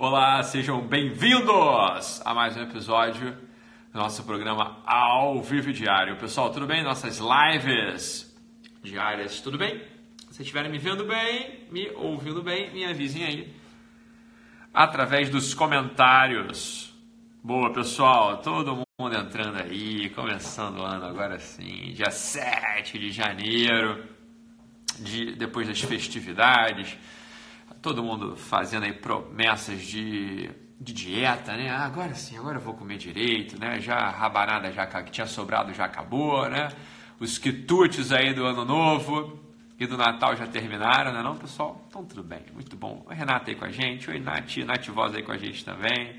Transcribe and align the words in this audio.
Olá, 0.00 0.40
sejam 0.44 0.80
bem-vindos 0.80 2.22
a 2.24 2.32
mais 2.32 2.56
um 2.56 2.62
episódio 2.62 3.36
do 3.92 3.98
nosso 3.98 4.22
programa 4.22 4.80
ao 4.86 5.42
vivo 5.42 5.72
diário. 5.72 6.16
Pessoal, 6.18 6.52
tudo 6.52 6.68
bem? 6.68 6.84
Nossas 6.84 7.18
lives 7.18 8.32
diárias, 8.80 9.40
tudo 9.40 9.58
bem? 9.58 9.82
Se 10.30 10.42
estiverem 10.42 10.70
me 10.70 10.78
vendo 10.78 11.04
bem, 11.04 11.66
me 11.68 11.90
ouvindo 11.96 12.40
bem, 12.44 12.72
me 12.72 12.84
avisem 12.84 13.24
aí 13.24 13.52
através 14.72 15.28
dos 15.30 15.52
comentários. 15.52 16.94
Boa, 17.42 17.72
pessoal, 17.72 18.38
todo 18.38 18.84
mundo 19.00 19.16
entrando 19.16 19.60
aí, 19.60 20.10
começando 20.10 20.78
o 20.78 20.84
ano 20.84 21.06
agora 21.06 21.40
sim, 21.40 21.92
dia 21.92 22.12
7 22.12 23.00
de 23.00 23.10
janeiro, 23.10 24.04
de, 25.00 25.34
depois 25.34 25.66
das 25.66 25.80
festividades 25.80 26.96
todo 27.80 28.02
mundo 28.02 28.36
fazendo 28.36 28.84
aí 28.84 28.92
promessas 28.92 29.80
de, 29.82 30.50
de 30.80 30.92
dieta, 30.92 31.56
né? 31.56 31.70
Ah, 31.70 31.84
agora 31.84 32.14
sim, 32.14 32.36
agora 32.36 32.58
eu 32.58 32.62
vou 32.62 32.74
comer 32.74 32.98
direito, 32.98 33.58
né? 33.58 33.80
Já 33.80 33.96
a 33.96 34.10
rabanada 34.10 34.70
já 34.72 34.86
que 34.86 35.10
tinha 35.10 35.26
sobrado 35.26 35.72
já 35.72 35.84
acabou, 35.84 36.48
né? 36.48 36.68
Os 37.20 37.38
quitutes 37.38 38.12
aí 38.12 38.32
do 38.32 38.44
ano 38.44 38.64
novo 38.64 39.38
e 39.78 39.86
do 39.86 39.96
Natal 39.96 40.36
já 40.36 40.46
terminaram, 40.46 41.12
né? 41.12 41.22
Não, 41.22 41.36
pessoal? 41.36 41.84
Então 41.88 42.04
tudo 42.04 42.22
bem, 42.22 42.42
muito 42.52 42.76
bom. 42.76 43.04
O 43.06 43.12
Renato 43.12 43.50
aí 43.50 43.56
com 43.56 43.64
a 43.64 43.70
gente, 43.70 44.10
oi 44.10 44.18
Nath, 44.18 44.56
Nath 44.58 44.86
Voz 44.88 45.14
aí 45.14 45.22
com 45.22 45.32
a 45.32 45.38
gente 45.38 45.64
também. 45.64 46.16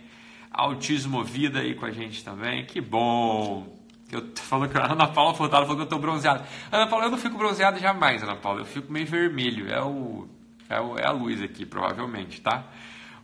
Autismo 0.51 1.23
Vida 1.23 1.59
aí 1.59 1.75
com 1.75 1.85
a 1.85 1.91
gente 1.91 2.23
também, 2.23 2.65
que 2.65 2.81
bom. 2.81 3.77
Eu 4.11 4.27
falo 4.35 4.67
que 4.67 4.75
a 4.75 4.91
Ana 4.91 5.07
Paula 5.07 5.35
Furtado 5.35 5.67
falou 5.67 5.77
que 5.77 5.83
eu 5.83 5.89
tô 5.89 5.99
bronzeado. 5.99 6.43
Ana 6.71 6.87
Paula, 6.87 7.05
eu 7.05 7.11
não 7.11 7.17
fico 7.17 7.37
bronzeado 7.37 7.77
jamais, 7.79 8.23
Ana 8.23 8.35
Paula. 8.35 8.61
Eu 8.61 8.65
fico 8.65 8.91
meio 8.91 9.05
vermelho. 9.05 9.71
É 9.71 9.83
o 9.83 10.27
é, 10.69 10.75
é 10.75 11.05
a 11.05 11.11
luz 11.11 11.41
aqui, 11.41 11.65
provavelmente, 11.65 12.39
tá? 12.39 12.65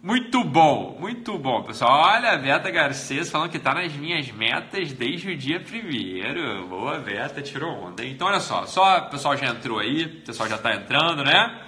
Muito 0.02 0.44
bom, 0.44 0.98
muito 1.00 1.38
bom, 1.38 1.64
pessoal. 1.64 2.14
Olha, 2.14 2.34
a 2.34 2.38
Beta 2.38 2.70
Garcês 2.70 3.30
falando 3.30 3.50
que 3.50 3.58
tá 3.58 3.74
nas 3.74 3.92
minhas 3.94 4.30
metas 4.32 4.94
desde 4.94 5.32
o 5.32 5.38
dia 5.38 5.60
primeiro. 5.60 6.68
Boa, 6.68 7.00
Beta, 7.00 7.42
tirou 7.42 7.72
onda. 7.72 8.06
Então, 8.06 8.28
olha 8.28 8.40
só, 8.40 8.66
só 8.68 9.00
o 9.00 9.10
pessoal 9.10 9.36
já 9.36 9.48
entrou 9.48 9.80
aí, 9.80 10.06
o 10.06 10.22
pessoal 10.22 10.48
já 10.48 10.58
tá 10.58 10.76
entrando, 10.76 11.24
né? 11.24 11.60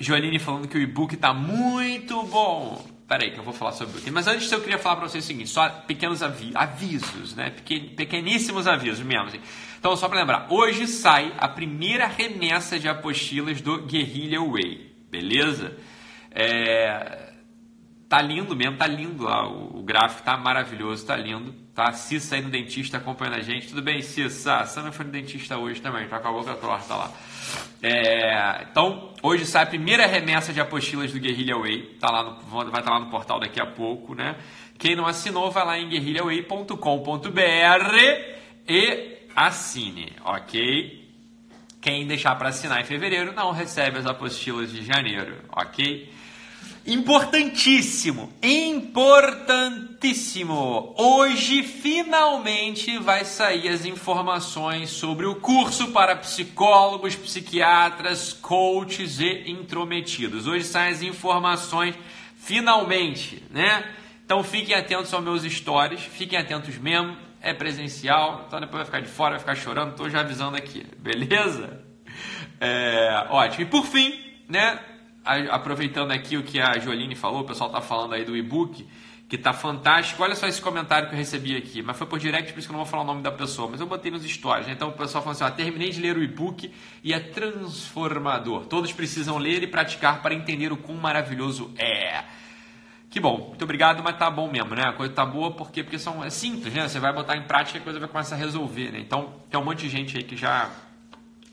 Joaline 0.00 0.38
falando 0.38 0.66
que 0.66 0.76
o 0.76 0.80
e-book 0.80 1.16
tá 1.16 1.32
muito 1.32 2.20
bom. 2.24 2.84
Pera 3.06 3.24
aí 3.24 3.30
que 3.30 3.38
eu 3.38 3.44
vou 3.44 3.54
falar 3.54 3.72
sobre 3.72 3.94
o 3.94 3.96
e-book. 3.96 4.10
Mas 4.10 4.26
antes 4.26 4.50
eu 4.50 4.60
queria 4.60 4.78
falar 4.78 4.96
para 4.96 5.08
vocês 5.08 5.22
o 5.22 5.26
seguinte, 5.26 5.50
só 5.50 5.68
pequenos 5.68 6.20
avisos, 6.20 7.34
né? 7.34 7.52
Pequeníssimos 7.96 8.66
avisos 8.66 9.04
mesmo. 9.04 9.26
Assim. 9.26 9.40
Então, 9.78 9.96
só 9.96 10.08
para 10.08 10.18
lembrar, 10.20 10.46
hoje 10.50 10.86
sai 10.88 11.32
a 11.38 11.46
primeira 11.46 12.06
remessa 12.06 12.78
de 12.78 12.88
apostilas 12.88 13.60
do 13.60 13.82
Guerrilla 13.82 14.44
Way, 14.44 14.92
beleza? 15.08 15.76
É, 16.32 17.32
tá 18.08 18.20
lindo 18.20 18.56
mesmo, 18.56 18.76
tá 18.76 18.88
lindo 18.88 19.22
lá, 19.22 19.46
o, 19.46 19.82
gráfico 19.82 20.22
tá 20.22 20.36
maravilhoso, 20.36 21.06
tá 21.06 21.16
lindo, 21.16 21.54
tá? 21.74 21.92
Cissa 21.92 22.34
aí 22.34 22.42
no 22.42 22.50
dentista 22.50 22.96
acompanhando 22.96 23.36
a 23.36 23.40
gente, 23.40 23.68
tudo 23.68 23.80
bem, 23.80 24.02
Cissa? 24.02 24.64
Sana 24.64 24.90
foi 24.90 25.04
no 25.04 25.12
dentista 25.12 25.56
hoje 25.56 25.80
também, 25.80 26.08
tá 26.08 26.18
com 26.18 26.28
a 26.28 26.32
boca 26.32 26.54
torta 26.54 26.94
lá. 26.94 27.12
É, 27.80 28.66
então, 28.70 29.14
hoje 29.22 29.46
sai 29.46 29.62
a 29.62 29.66
primeira 29.66 30.06
remessa 30.06 30.52
de 30.52 30.60
apostilas 30.60 31.12
do 31.12 31.20
Guerrilla 31.20 31.56
Way, 31.60 31.98
tá 32.00 32.10
lá 32.10 32.24
no, 32.24 32.36
vai 32.40 32.66
estar 32.66 32.82
tá 32.82 32.90
lá 32.90 33.00
no 33.00 33.10
portal 33.10 33.38
daqui 33.38 33.60
a 33.60 33.66
pouco, 33.66 34.14
né? 34.14 34.34
Quem 34.76 34.96
não 34.96 35.06
assinou, 35.06 35.50
vai 35.50 35.64
lá 35.64 35.78
em 35.78 35.88
guerrilhaway.com.br 35.88 36.78
e 38.68 39.17
assine, 39.46 40.12
ok? 40.24 41.06
Quem 41.80 42.08
deixar 42.08 42.34
para 42.34 42.48
assinar 42.48 42.80
em 42.80 42.84
fevereiro 42.84 43.32
não 43.32 43.52
recebe 43.52 43.98
as 43.98 44.06
apostilas 44.06 44.72
de 44.72 44.84
janeiro, 44.84 45.36
ok? 45.52 46.12
Importantíssimo, 46.84 48.32
importantíssimo! 48.42 50.92
Hoje 50.98 51.62
finalmente 51.62 52.98
vai 52.98 53.24
sair 53.24 53.68
as 53.68 53.84
informações 53.84 54.90
sobre 54.90 55.26
o 55.26 55.36
curso 55.36 55.92
para 55.92 56.16
psicólogos, 56.16 57.14
psiquiatras, 57.14 58.32
coaches 58.32 59.20
e 59.20 59.48
intrometidos. 59.50 60.48
Hoje 60.48 60.64
saem 60.64 60.94
as 60.94 61.02
informações 61.02 61.94
finalmente, 62.36 63.40
né? 63.50 63.88
Então 64.24 64.42
fiquem 64.42 64.74
atentos 64.74 65.14
aos 65.14 65.22
meus 65.22 65.44
stories, 65.44 66.00
fiquem 66.00 66.36
atentos 66.38 66.76
mesmo 66.76 67.27
é 67.40 67.52
presencial, 67.52 68.44
então 68.46 68.60
depois 68.60 68.78
vai 68.78 68.84
ficar 68.86 69.00
de 69.00 69.08
fora, 69.08 69.30
vai 69.30 69.40
ficar 69.40 69.54
chorando, 69.54 69.90
estou 69.90 70.10
já 70.10 70.20
avisando 70.20 70.56
aqui, 70.56 70.86
beleza? 70.98 71.84
É, 72.60 73.26
ótimo. 73.30 73.62
E 73.62 73.66
por 73.66 73.84
fim, 73.84 74.18
né, 74.48 74.78
aproveitando 75.50 76.10
aqui 76.10 76.36
o 76.36 76.42
que 76.42 76.60
a 76.60 76.78
Joline 76.78 77.14
falou, 77.14 77.40
o 77.40 77.44
pessoal 77.44 77.70
está 77.70 77.80
falando 77.80 78.14
aí 78.14 78.24
do 78.24 78.36
e-book, 78.36 78.86
que 79.28 79.36
está 79.36 79.52
fantástico. 79.52 80.22
Olha 80.22 80.34
só 80.34 80.46
esse 80.48 80.60
comentário 80.60 81.08
que 81.08 81.14
eu 81.14 81.18
recebi 81.18 81.54
aqui, 81.56 81.82
mas 81.82 81.96
foi 81.98 82.06
por 82.06 82.18
direct, 82.18 82.52
por 82.52 82.58
isso 82.58 82.66
que 82.66 82.72
eu 82.72 82.78
não 82.78 82.84
vou 82.84 82.90
falar 82.90 83.02
o 83.02 83.06
nome 83.06 83.22
da 83.22 83.30
pessoa, 83.30 83.68
mas 83.70 83.80
eu 83.80 83.86
botei 83.86 84.10
nos 84.10 84.24
stories. 84.24 84.66
Né? 84.66 84.72
Então 84.72 84.88
o 84.88 84.92
pessoal 84.92 85.22
falou 85.22 85.34
assim: 85.34 85.44
ó, 85.44 85.50
terminei 85.50 85.90
de 85.90 86.00
ler 86.00 86.16
o 86.16 86.22
e-book 86.22 86.72
e 87.04 87.12
é 87.12 87.20
transformador. 87.20 88.66
Todos 88.66 88.92
precisam 88.92 89.36
ler 89.36 89.62
e 89.62 89.66
praticar 89.66 90.22
para 90.22 90.34
entender 90.34 90.72
o 90.72 90.76
quão 90.76 90.96
maravilhoso 90.96 91.70
é. 91.76 92.24
Que 93.18 93.20
bom, 93.20 93.48
muito 93.48 93.64
obrigado, 93.64 94.00
mas 94.00 94.16
tá 94.16 94.30
bom 94.30 94.48
mesmo, 94.48 94.76
né? 94.76 94.84
A 94.86 94.92
coisa 94.92 95.12
tá 95.12 95.26
boa 95.26 95.50
porque, 95.50 95.82
porque 95.82 95.98
são, 95.98 96.24
é 96.24 96.30
simples, 96.30 96.72
né? 96.72 96.86
Você 96.86 97.00
vai 97.00 97.12
botar 97.12 97.36
em 97.36 97.42
prática 97.42 97.76
e 97.76 97.80
a 97.80 97.82
coisa 97.82 97.98
vai 97.98 98.08
começar 98.08 98.36
a 98.36 98.38
resolver, 98.38 98.92
né? 98.92 99.00
Então, 99.00 99.34
tem 99.50 99.58
um 99.58 99.64
monte 99.64 99.80
de 99.80 99.88
gente 99.88 100.16
aí 100.16 100.22
que 100.22 100.36
já, 100.36 100.70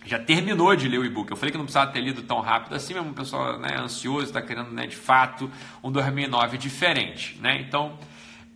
já 0.05 0.19
terminou 0.19 0.75
de 0.75 0.87
ler 0.87 0.99
o 0.99 1.05
e-book. 1.05 1.31
Eu 1.31 1.35
falei 1.35 1.51
que 1.51 1.57
não 1.57 1.65
precisava 1.65 1.91
ter 1.91 2.01
lido 2.01 2.21
tão 2.21 2.39
rápido 2.39 2.75
assim, 2.75 2.93
mesmo 2.93 3.09
o 3.09 3.15
pessoal 3.15 3.57
né, 3.57 3.77
ansioso, 3.79 4.27
está 4.27 4.43
querendo, 4.43 4.69
né, 4.69 4.85
de 4.85 4.95
fato, 4.95 5.49
um 5.83 5.91
2009 5.91 6.55
diferente, 6.59 7.35
né? 7.41 7.59
Então, 7.59 7.97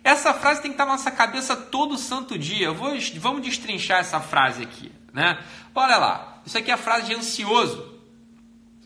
Essa 0.03 0.33
frase 0.33 0.61
tem 0.61 0.71
que 0.71 0.75
estar 0.75 0.85
na 0.85 0.93
nossa 0.93 1.11
cabeça 1.11 1.55
todo 1.55 1.97
santo 1.97 2.37
dia. 2.37 2.71
Vou, 2.71 2.91
vamos 3.17 3.41
destrinchar 3.41 3.99
essa 3.99 4.19
frase 4.19 4.63
aqui, 4.63 4.91
né? 5.13 5.39
Olha 5.75 5.97
lá, 5.97 6.41
isso 6.45 6.57
aqui 6.57 6.71
é 6.71 6.73
a 6.73 6.77
frase 6.77 7.07
de 7.07 7.13
ansioso, 7.13 7.99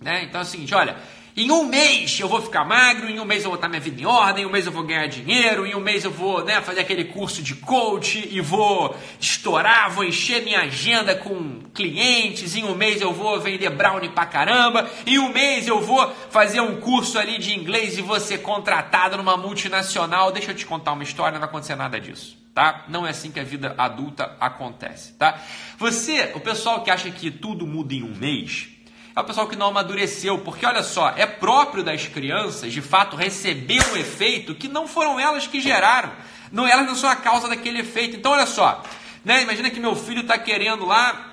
né? 0.01 0.23
Então 0.23 0.41
é 0.41 0.43
o 0.43 0.47
seguinte, 0.47 0.75
olha, 0.75 0.97
em 1.37 1.51
um 1.51 1.65
mês 1.65 2.17
eu 2.19 2.29
vou 2.29 2.41
ficar 2.41 2.63
magro, 2.63 3.09
em 3.09 3.19
um 3.19 3.25
mês 3.25 3.43
eu 3.43 3.49
vou 3.49 3.55
estar 3.55 3.67
minha 3.67 3.81
vida 3.81 4.01
em 4.01 4.05
ordem, 4.05 4.43
em 4.43 4.47
um 4.47 4.49
mês 4.49 4.65
eu 4.65 4.71
vou 4.71 4.83
ganhar 4.83 5.05
dinheiro, 5.07 5.65
em 5.65 5.75
um 5.75 5.81
mês 5.81 6.05
eu 6.05 6.11
vou 6.11 6.45
né, 6.45 6.61
fazer 6.61 6.79
aquele 6.79 7.03
curso 7.05 7.43
de 7.43 7.55
coach 7.55 8.25
e 8.31 8.39
vou 8.39 8.95
estourar, 9.19 9.91
vou 9.91 10.05
encher 10.05 10.43
minha 10.43 10.61
agenda 10.61 11.13
com 11.13 11.59
clientes, 11.73 12.55
em 12.55 12.63
um 12.63 12.73
mês 12.73 13.01
eu 13.01 13.11
vou 13.11 13.37
vender 13.41 13.69
brownie 13.69 14.09
pra 14.09 14.25
caramba, 14.25 14.89
em 15.05 15.19
um 15.19 15.27
mês 15.27 15.67
eu 15.67 15.81
vou 15.81 16.09
fazer 16.29 16.61
um 16.61 16.79
curso 16.79 17.19
ali 17.19 17.37
de 17.37 17.53
inglês 17.53 17.97
e 17.97 18.01
vou 18.01 18.19
ser 18.19 18.37
contratado 18.37 19.17
numa 19.17 19.35
multinacional. 19.35 20.31
Deixa 20.31 20.51
eu 20.51 20.55
te 20.55 20.65
contar 20.65 20.93
uma 20.93 21.03
história, 21.03 21.33
não 21.33 21.39
vai 21.39 21.49
acontecer 21.49 21.75
nada 21.75 21.99
disso. 21.99 22.37
Tá? 22.53 22.85
Não 22.87 23.05
é 23.05 23.09
assim 23.09 23.31
que 23.31 23.39
a 23.41 23.43
vida 23.43 23.75
adulta 23.77 24.37
acontece, 24.39 25.11
tá? 25.15 25.41
Você, 25.77 26.31
o 26.35 26.39
pessoal 26.39 26.81
que 26.81 26.89
acha 26.89 27.11
que 27.11 27.29
tudo 27.29 27.67
muda 27.67 27.93
em 27.93 28.01
um 28.01 28.15
mês, 28.15 28.69
é 29.15 29.19
o 29.21 29.23
pessoal 29.23 29.47
que 29.47 29.55
não 29.55 29.67
amadureceu, 29.67 30.39
porque 30.39 30.65
olha 30.65 30.83
só, 30.83 31.13
é 31.15 31.25
próprio 31.25 31.81
das 31.81 32.05
crianças, 32.05 32.73
de 32.73 32.81
fato, 32.81 33.15
receber 33.15 33.81
um 33.93 33.95
efeito 33.95 34.53
que 34.53 34.67
não 34.67 34.87
foram 34.87 35.17
elas 35.17 35.47
que 35.47 35.61
geraram, 35.61 36.11
não 36.51 36.67
elas 36.67 36.85
não 36.85 36.95
são 36.95 37.09
a 37.09 37.15
causa 37.15 37.47
daquele 37.47 37.79
efeito. 37.79 38.17
Então 38.17 38.33
olha 38.33 38.45
só, 38.45 38.83
né? 39.23 39.41
Imagina 39.41 39.69
que 39.69 39.79
meu 39.79 39.95
filho 39.95 40.21
está 40.21 40.37
querendo 40.37 40.85
lá 40.85 41.31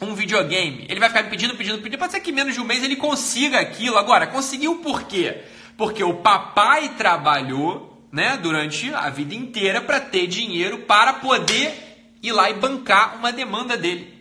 um 0.00 0.14
videogame, 0.14 0.86
ele 0.88 0.98
vai 0.98 1.10
ficar 1.10 1.24
pedindo, 1.24 1.54
pedindo, 1.54 1.78
pedindo, 1.78 1.98
pode 1.98 2.12
ser 2.12 2.20
que 2.20 2.32
menos 2.32 2.54
de 2.54 2.60
um 2.60 2.64
mês 2.64 2.82
ele 2.82 2.96
consiga 2.96 3.60
aquilo. 3.60 3.98
Agora, 3.98 4.26
conseguiu 4.26 4.76
por 4.76 5.02
quê? 5.02 5.42
Porque 5.76 6.02
o 6.02 6.14
papai 6.14 6.88
trabalhou, 6.96 8.08
né, 8.10 8.38
durante 8.42 8.92
a 8.94 9.10
vida 9.10 9.34
inteira 9.34 9.80
para 9.80 10.00
ter 10.00 10.26
dinheiro 10.26 10.78
para 10.78 11.12
poder 11.14 12.08
ir 12.22 12.32
lá 12.32 12.50
e 12.50 12.54
bancar 12.54 13.16
uma 13.16 13.30
demanda 13.30 13.76
dele. 13.76 14.11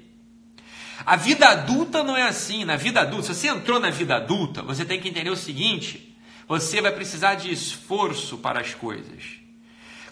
A 1.05 1.15
vida 1.15 1.47
adulta 1.47 2.03
não 2.03 2.15
é 2.15 2.23
assim. 2.23 2.65
Na 2.65 2.75
vida 2.75 3.01
adulta, 3.01 3.33
se 3.33 3.35
você 3.35 3.47
entrou 3.47 3.79
na 3.79 3.89
vida 3.89 4.15
adulta, 4.15 4.61
você 4.61 4.85
tem 4.85 4.99
que 4.99 5.09
entender 5.09 5.29
o 5.29 5.35
seguinte: 5.35 6.15
você 6.47 6.81
vai 6.81 6.91
precisar 6.91 7.35
de 7.35 7.51
esforço 7.51 8.37
para 8.37 8.59
as 8.59 8.73
coisas. 8.73 9.41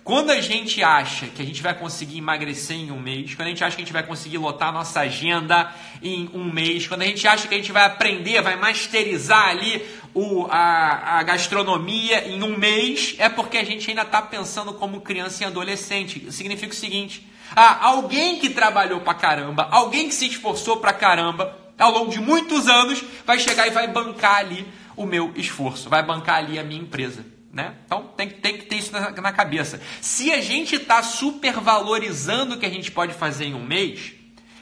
Quando 0.04 0.32
a 0.32 0.42
gente 0.42 0.82
acha 0.82 1.28
que 1.28 1.40
a 1.40 1.46
gente 1.46 1.62
vai 1.62 1.78
conseguir 1.78 2.18
emagrecer 2.18 2.78
em 2.78 2.90
um 2.90 3.00
mês, 3.00 3.36
quando 3.36 3.48
a 3.48 3.50
gente 3.50 3.64
acha 3.64 3.76
que 3.76 3.82
a 3.84 3.86
gente 3.86 3.94
vai 3.94 4.02
conseguir 4.02 4.40
lotar 4.40 4.74
nossa 4.74 5.02
agenda 5.02 5.72
em 6.02 6.28
um 6.34 6.52
mês, 6.52 6.88
quando 6.88 7.04
a 7.04 7.06
gente 7.06 7.28
acha 7.28 7.48
que 7.48 7.54
a 7.54 7.58
gente 7.58 7.72
vai 7.72 7.84
aprender, 7.84 8.42
vai 8.42 8.56
masterizar 8.56 9.50
ali 9.50 9.86
o, 10.14 10.48
a, 10.50 11.20
a 11.20 11.24
gastronomia 11.24 12.28
em 12.28 12.42
um 12.42 12.58
mês, 12.58 13.16
é 13.20 13.30
porque 13.30 13.58
a 13.58 13.64
gente 13.64 13.88
ainda 13.90 14.02
está 14.02 14.20
pensando 14.20 14.74
como 14.74 15.02
criança 15.02 15.44
e 15.44 15.46
adolescente. 15.46 16.32
Significa 16.32 16.74
o 16.74 16.76
seguinte: 16.76 17.28
ah, 17.56 17.88
alguém 17.88 18.40
que 18.40 18.50
trabalhou 18.50 19.02
pra 19.02 19.14
caramba, 19.14 19.68
alguém 19.72 20.08
que 20.08 20.16
se 20.16 20.28
esforçou 20.28 20.78
pra 20.78 20.94
caramba 20.94 21.58
ao 21.78 21.92
longo 21.92 22.12
de 22.12 22.20
muitos 22.20 22.68
anos, 22.68 23.04
vai 23.26 23.40
chegar 23.40 23.68
e 23.68 23.72
vai 23.72 23.88
bancar 23.88 24.38
ali 24.38 24.68
o 24.96 25.06
meu 25.06 25.32
esforço, 25.36 25.90
vai 25.90 26.04
bancar 26.04 26.38
ali 26.38 26.60
a 26.60 26.64
minha 26.64 26.82
empresa. 26.82 27.26
Né? 27.52 27.74
Então 27.86 28.04
tem, 28.16 28.30
tem 28.30 28.58
que 28.58 28.66
ter 28.66 28.76
isso 28.76 28.92
na, 28.92 29.10
na 29.10 29.32
cabeça. 29.32 29.82
Se 30.02 30.32
a 30.32 30.42
gente 30.42 30.76
está 30.76 31.02
supervalorizando 31.02 32.56
o 32.56 32.60
que 32.60 32.66
a 32.66 32.70
gente 32.70 32.92
pode 32.92 33.14
fazer 33.14 33.46
em 33.46 33.56
um 33.56 33.64
mês, 33.64 34.14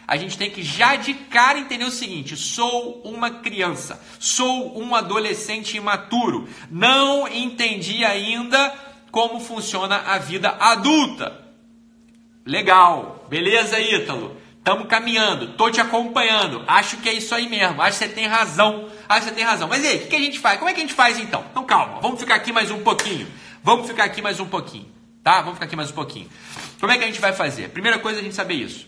a 0.07 0.16
gente 0.16 0.38
tem 0.38 0.50
que 0.50 0.63
já 0.63 0.95
de 0.95 1.13
cara 1.13 1.60
entender 1.60 1.84
o 1.84 1.92
seguinte: 1.92 2.38
sou 2.38 3.01
uma 3.04 3.30
criança, 3.30 4.01
sou 4.19 4.81
um 4.81 4.95
adolescente 4.95 5.75
imaturo, 5.75 6.48
não 6.72 7.28
entendi 7.28 8.06
ainda 8.06 8.74
como 9.12 9.42
funciona 9.42 9.98
a 9.98 10.18
vida 10.18 10.50
adulta. 10.51 11.47
Legal, 12.48 13.26
beleza, 13.30 13.78
Ítalo? 13.78 14.38
Estamos 14.58 14.88
caminhando, 14.88 15.50
tô 15.58 15.70
te 15.70 15.82
acompanhando. 15.82 16.64
Acho 16.66 16.96
que 16.96 17.10
é 17.10 17.14
isso 17.14 17.36
aí 17.36 17.50
mesmo. 17.50 17.82
Acho 17.82 18.00
que 18.00 18.06
você 18.06 18.10
tem 18.14 18.26
razão. 18.26 18.88
Acho 19.08 19.24
que 19.24 19.30
você 19.30 19.36
tem 19.36 19.44
razão. 19.44 19.68
Mas 19.68 19.84
e 19.84 19.88
aí, 19.88 19.98
o 19.98 20.00
que, 20.00 20.08
que 20.08 20.16
a 20.16 20.20
gente 20.20 20.40
faz? 20.40 20.58
Como 20.58 20.70
é 20.70 20.74
que 20.74 20.80
a 20.80 20.84
gente 20.84 20.94
faz 20.94 21.20
então? 21.20 21.44
Então 21.52 21.66
calma, 21.66 22.00
vamos 22.00 22.22
ficar 22.22 22.36
aqui 22.36 22.54
mais 22.54 22.72
um 22.72 22.82
pouquinho. 22.84 23.28
Vamos 23.62 23.86
ficar 23.86 24.06
aqui 24.06 24.22
mais 24.22 24.40
um 24.40 24.46
pouquinho, 24.46 24.86
tá? 25.22 25.42
Vamos 25.42 25.56
ficar 25.56 25.66
aqui 25.66 25.76
mais 25.76 25.92
um 25.92 25.94
pouquinho. 25.94 26.30
Como 26.80 26.90
é 26.90 26.98
que 26.98 27.04
a 27.04 27.08
gente 27.08 27.20
vai 27.20 27.34
fazer? 27.34 27.68
Primeira 27.70 28.00
coisa 28.00 28.22
a 28.22 28.24
gente 28.24 28.36
saber 28.36 28.54
isso. 28.54 28.88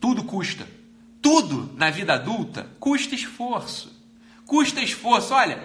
Tudo 0.00 0.24
custa. 0.24 0.66
Tudo 1.20 1.70
na 1.76 1.90
vida 1.90 2.14
adulta 2.14 2.66
custa 2.80 3.14
esforço. 3.14 3.92
Custa 4.46 4.80
esforço. 4.80 5.34
Olha, 5.34 5.62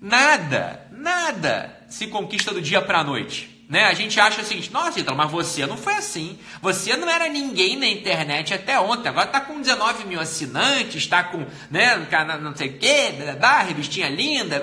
nada, 0.00 0.88
nada 0.92 1.84
se 1.90 2.06
conquista 2.06 2.54
do 2.54 2.62
dia 2.62 2.80
para 2.80 3.00
a 3.00 3.04
noite. 3.04 3.57
Né? 3.68 3.84
A 3.84 3.92
gente 3.92 4.18
acha 4.18 4.40
o 4.40 4.44
seguinte, 4.44 4.72
nossa, 4.72 4.98
então, 4.98 5.14
mas 5.14 5.30
você 5.30 5.66
não 5.66 5.76
foi 5.76 5.92
assim. 5.94 6.38
Você 6.62 6.96
não 6.96 7.08
era 7.08 7.28
ninguém 7.28 7.76
na 7.76 7.86
internet 7.86 8.54
até 8.54 8.80
ontem. 8.80 9.10
Agora 9.10 9.26
está 9.26 9.40
com 9.40 9.60
19 9.60 10.06
mil 10.06 10.18
assinantes, 10.18 10.96
está 10.96 11.22
com, 11.24 11.44
né, 11.70 12.06
não 12.40 12.56
sei 12.56 12.68
o 12.68 12.78
quê, 12.78 13.12
da 13.38 13.58
revistinha 13.60 14.08
linda. 14.08 14.62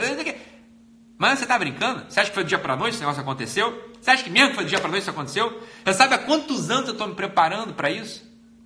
Mas 1.19 1.38
você 1.38 1.46
está 1.46 1.60
brincando? 1.60 2.04
Você 2.10 2.19
acha 2.19 2.30
que 2.30 2.34
foi 2.34 2.44
do 2.44 2.48
dia 2.48 2.57
para 2.57 2.75
noite 2.75 2.96
esse 2.96 3.00
negócio 3.00 3.22
aconteceu? 3.22 3.94
Você 4.02 4.10
acha 4.10 4.24
que 4.24 4.30
mesmo 4.30 4.50
que 4.50 4.56
foi 4.56 4.63
do 4.63 4.69
dia 4.69 4.80
para 4.80 4.90
noite 4.90 5.04
isso 5.04 5.12
aconteceu? 5.12 5.62
Você 5.84 5.94
sabe 5.94 6.16
há 6.16 6.18
quantos 6.18 6.72
anos 6.72 6.88
eu 6.88 6.94
estou 6.94 7.08
me 7.08 7.13
preparando 7.13 7.74
para 7.74 7.92
isso? 7.92 8.24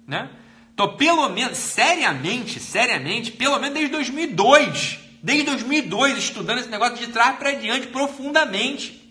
Né? 0.07 0.29
Tô 0.73 0.95
pelo 0.95 1.27
menos, 1.27 1.57
seriamente, 1.57 2.61
seriamente, 2.61 3.31
pelo 3.31 3.59
menos 3.59 3.73
desde 3.73 3.91
2002. 3.91 4.99
Desde 5.21 5.43
2002 5.43 6.17
estudando 6.17 6.59
esse 6.59 6.69
negócio 6.69 6.95
de 6.95 7.07
trás 7.07 7.37
para 7.37 7.51
diante 7.51 7.87
profundamente. 7.87 9.08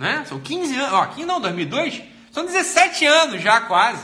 Né? 0.00 0.24
São 0.26 0.40
15 0.40 0.74
anos. 0.76 0.92
Ó, 0.94 1.02
aqui 1.02 1.26
não, 1.26 1.38
2002? 1.42 2.02
São 2.32 2.46
17 2.46 3.04
anos 3.04 3.42
já 3.42 3.60
quase. 3.60 4.02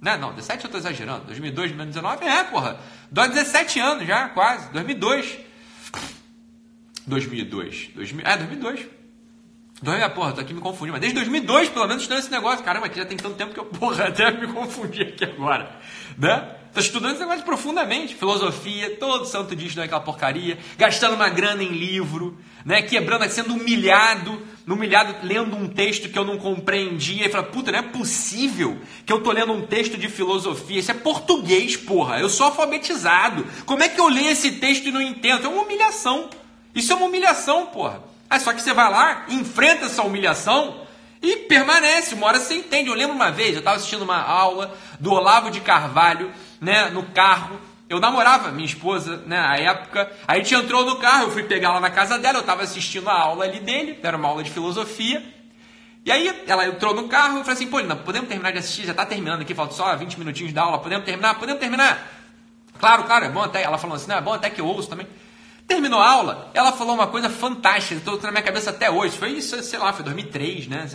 Né? 0.00 0.16
Não, 0.16 0.30
17 0.30 0.64
eu 0.64 0.68
estou 0.68 0.80
exagerando. 0.80 1.26
2002, 1.26 1.72
2019, 1.72 2.24
é, 2.24 2.44
porra. 2.44 2.80
17 3.10 3.78
anos 3.78 4.06
já 4.06 4.30
quase. 4.30 4.72
2002. 4.72 5.36
2002. 7.06 7.90
2000, 7.94 8.26
é, 8.26 8.36
2002. 8.38 8.86
2000, 9.82 10.10
porra, 10.12 10.32
tô 10.32 10.40
aqui 10.40 10.54
me 10.54 10.62
confundindo. 10.62 10.92
Mas 10.92 11.02
desde 11.02 11.16
2002, 11.16 11.68
pelo 11.68 11.86
menos, 11.86 12.02
estudando 12.02 12.20
esse 12.20 12.30
negócio. 12.30 12.64
Caramba, 12.64 12.86
aqui 12.86 12.96
já 12.96 13.04
tem 13.04 13.18
tanto 13.18 13.36
tempo 13.36 13.52
que 13.52 13.60
eu, 13.60 13.66
porra, 13.78 14.06
até 14.06 14.30
me 14.30 14.50
confundi 14.50 15.02
aqui 15.02 15.26
agora. 15.26 15.78
Né? 16.16 16.56
Tô 16.76 16.80
estudando 16.80 17.12
esse 17.12 17.20
negócio 17.20 17.42
profundamente. 17.42 18.14
Filosofia, 18.14 18.98
todo 19.00 19.24
santo 19.24 19.56
dia 19.56 19.66
estudando 19.66 19.86
aquela 19.86 20.02
porcaria. 20.02 20.58
Gastando 20.76 21.14
uma 21.14 21.30
grana 21.30 21.62
em 21.62 21.70
livro. 21.70 22.36
Né? 22.66 22.82
Quebrando, 22.82 23.26
sendo 23.30 23.54
humilhado 23.54 24.42
humilhado 24.68 25.14
lendo 25.22 25.56
um 25.56 25.68
texto 25.68 26.10
que 26.10 26.18
eu 26.18 26.24
não 26.24 26.36
compreendia 26.36 27.24
e 27.24 27.30
fala, 27.30 27.44
puta, 27.44 27.72
não 27.72 27.78
é 27.78 27.82
possível 27.82 28.78
que 29.06 29.12
eu 29.12 29.22
tô 29.22 29.32
lendo 29.32 29.52
um 29.52 29.64
texto 29.64 29.96
de 29.96 30.08
filosofia, 30.08 30.80
isso 30.80 30.90
é 30.90 30.94
português, 30.94 31.76
porra, 31.76 32.18
eu 32.18 32.28
sou 32.28 32.46
alfabetizado. 32.46 33.46
Como 33.64 33.84
é 33.84 33.88
que 33.88 34.00
eu 34.00 34.08
leio 34.08 34.30
esse 34.30 34.50
texto 34.52 34.86
e 34.86 34.90
não 34.90 35.00
entendo? 35.00 35.46
É 35.46 35.48
uma 35.48 35.62
humilhação. 35.62 36.28
Isso 36.74 36.92
é 36.92 36.96
uma 36.96 37.06
humilhação, 37.06 37.66
porra. 37.66 38.02
Ah, 38.28 38.40
só 38.40 38.52
que 38.52 38.60
você 38.60 38.74
vai 38.74 38.90
lá, 38.90 39.24
enfrenta 39.28 39.86
essa 39.86 40.02
humilhação 40.02 40.84
e 41.22 41.36
permanece. 41.36 42.14
Uma 42.14 42.26
hora 42.26 42.40
você 42.40 42.54
entende. 42.54 42.88
Eu 42.88 42.94
lembro 42.94 43.14
uma 43.14 43.30
vez, 43.30 43.52
eu 43.52 43.60
estava 43.60 43.76
assistindo 43.76 44.02
uma 44.02 44.20
aula 44.20 44.76
do 44.98 45.12
Olavo 45.12 45.50
de 45.50 45.60
Carvalho, 45.60 46.32
né, 46.60 46.90
no 46.90 47.02
carro, 47.04 47.58
eu 47.88 48.00
namorava 48.00 48.50
minha 48.50 48.66
esposa, 48.66 49.18
né, 49.26 49.40
na 49.40 49.56
época. 49.56 50.10
Aí 50.26 50.40
a 50.40 50.42
gente 50.42 50.54
entrou 50.54 50.84
no 50.84 50.96
carro, 50.96 51.24
eu 51.24 51.30
fui 51.30 51.44
pegar 51.44 51.68
ela 51.68 51.80
na 51.80 51.90
casa 51.90 52.18
dela, 52.18 52.38
eu 52.38 52.40
estava 52.40 52.62
assistindo 52.62 53.08
a 53.08 53.14
aula 53.14 53.44
ali 53.44 53.60
dele, 53.60 53.98
era 54.02 54.16
uma 54.16 54.28
aula 54.28 54.42
de 54.42 54.50
filosofia. 54.50 55.22
E 56.04 56.10
aí 56.12 56.44
ela 56.46 56.66
entrou 56.66 56.94
no 56.94 57.08
carro, 57.08 57.38
eu 57.38 57.44
falei 57.44 57.54
assim, 57.54 57.66
pô, 57.66 57.80
Lina, 57.80 57.96
podemos 57.96 58.28
terminar 58.28 58.52
de 58.52 58.58
assistir? 58.58 58.84
Já 58.84 58.92
está 58.92 59.04
terminando 59.04 59.42
aqui, 59.42 59.54
falta 59.54 59.74
só 59.74 59.94
20 59.96 60.18
minutinhos 60.18 60.52
da 60.52 60.62
aula, 60.62 60.78
podemos 60.78 61.04
terminar? 61.04 61.34
Podemos 61.36 61.60
terminar? 61.60 62.12
Claro, 62.78 63.04
claro, 63.04 63.24
é 63.24 63.28
bom 63.28 63.42
até. 63.42 63.62
Ela 63.62 63.78
falou 63.78 63.96
assim, 63.96 64.08
não, 64.08 64.16
é 64.16 64.20
bom 64.20 64.32
até 64.32 64.50
que 64.50 64.60
eu 64.60 64.66
ouço 64.66 64.88
também. 64.88 65.06
Terminou 65.66 66.00
a 66.00 66.08
aula, 66.08 66.50
ela 66.54 66.70
falou 66.70 66.94
uma 66.94 67.08
coisa 67.08 67.28
fantástica, 67.28 67.96
estou 67.96 68.20
na 68.22 68.30
minha 68.30 68.42
cabeça 68.42 68.70
até 68.70 68.88
hoje. 68.88 69.18
Foi 69.18 69.30
isso, 69.30 69.60
sei 69.64 69.80
lá, 69.80 69.92
foi 69.92 70.04
2003, 70.04 70.68
né? 70.68 70.88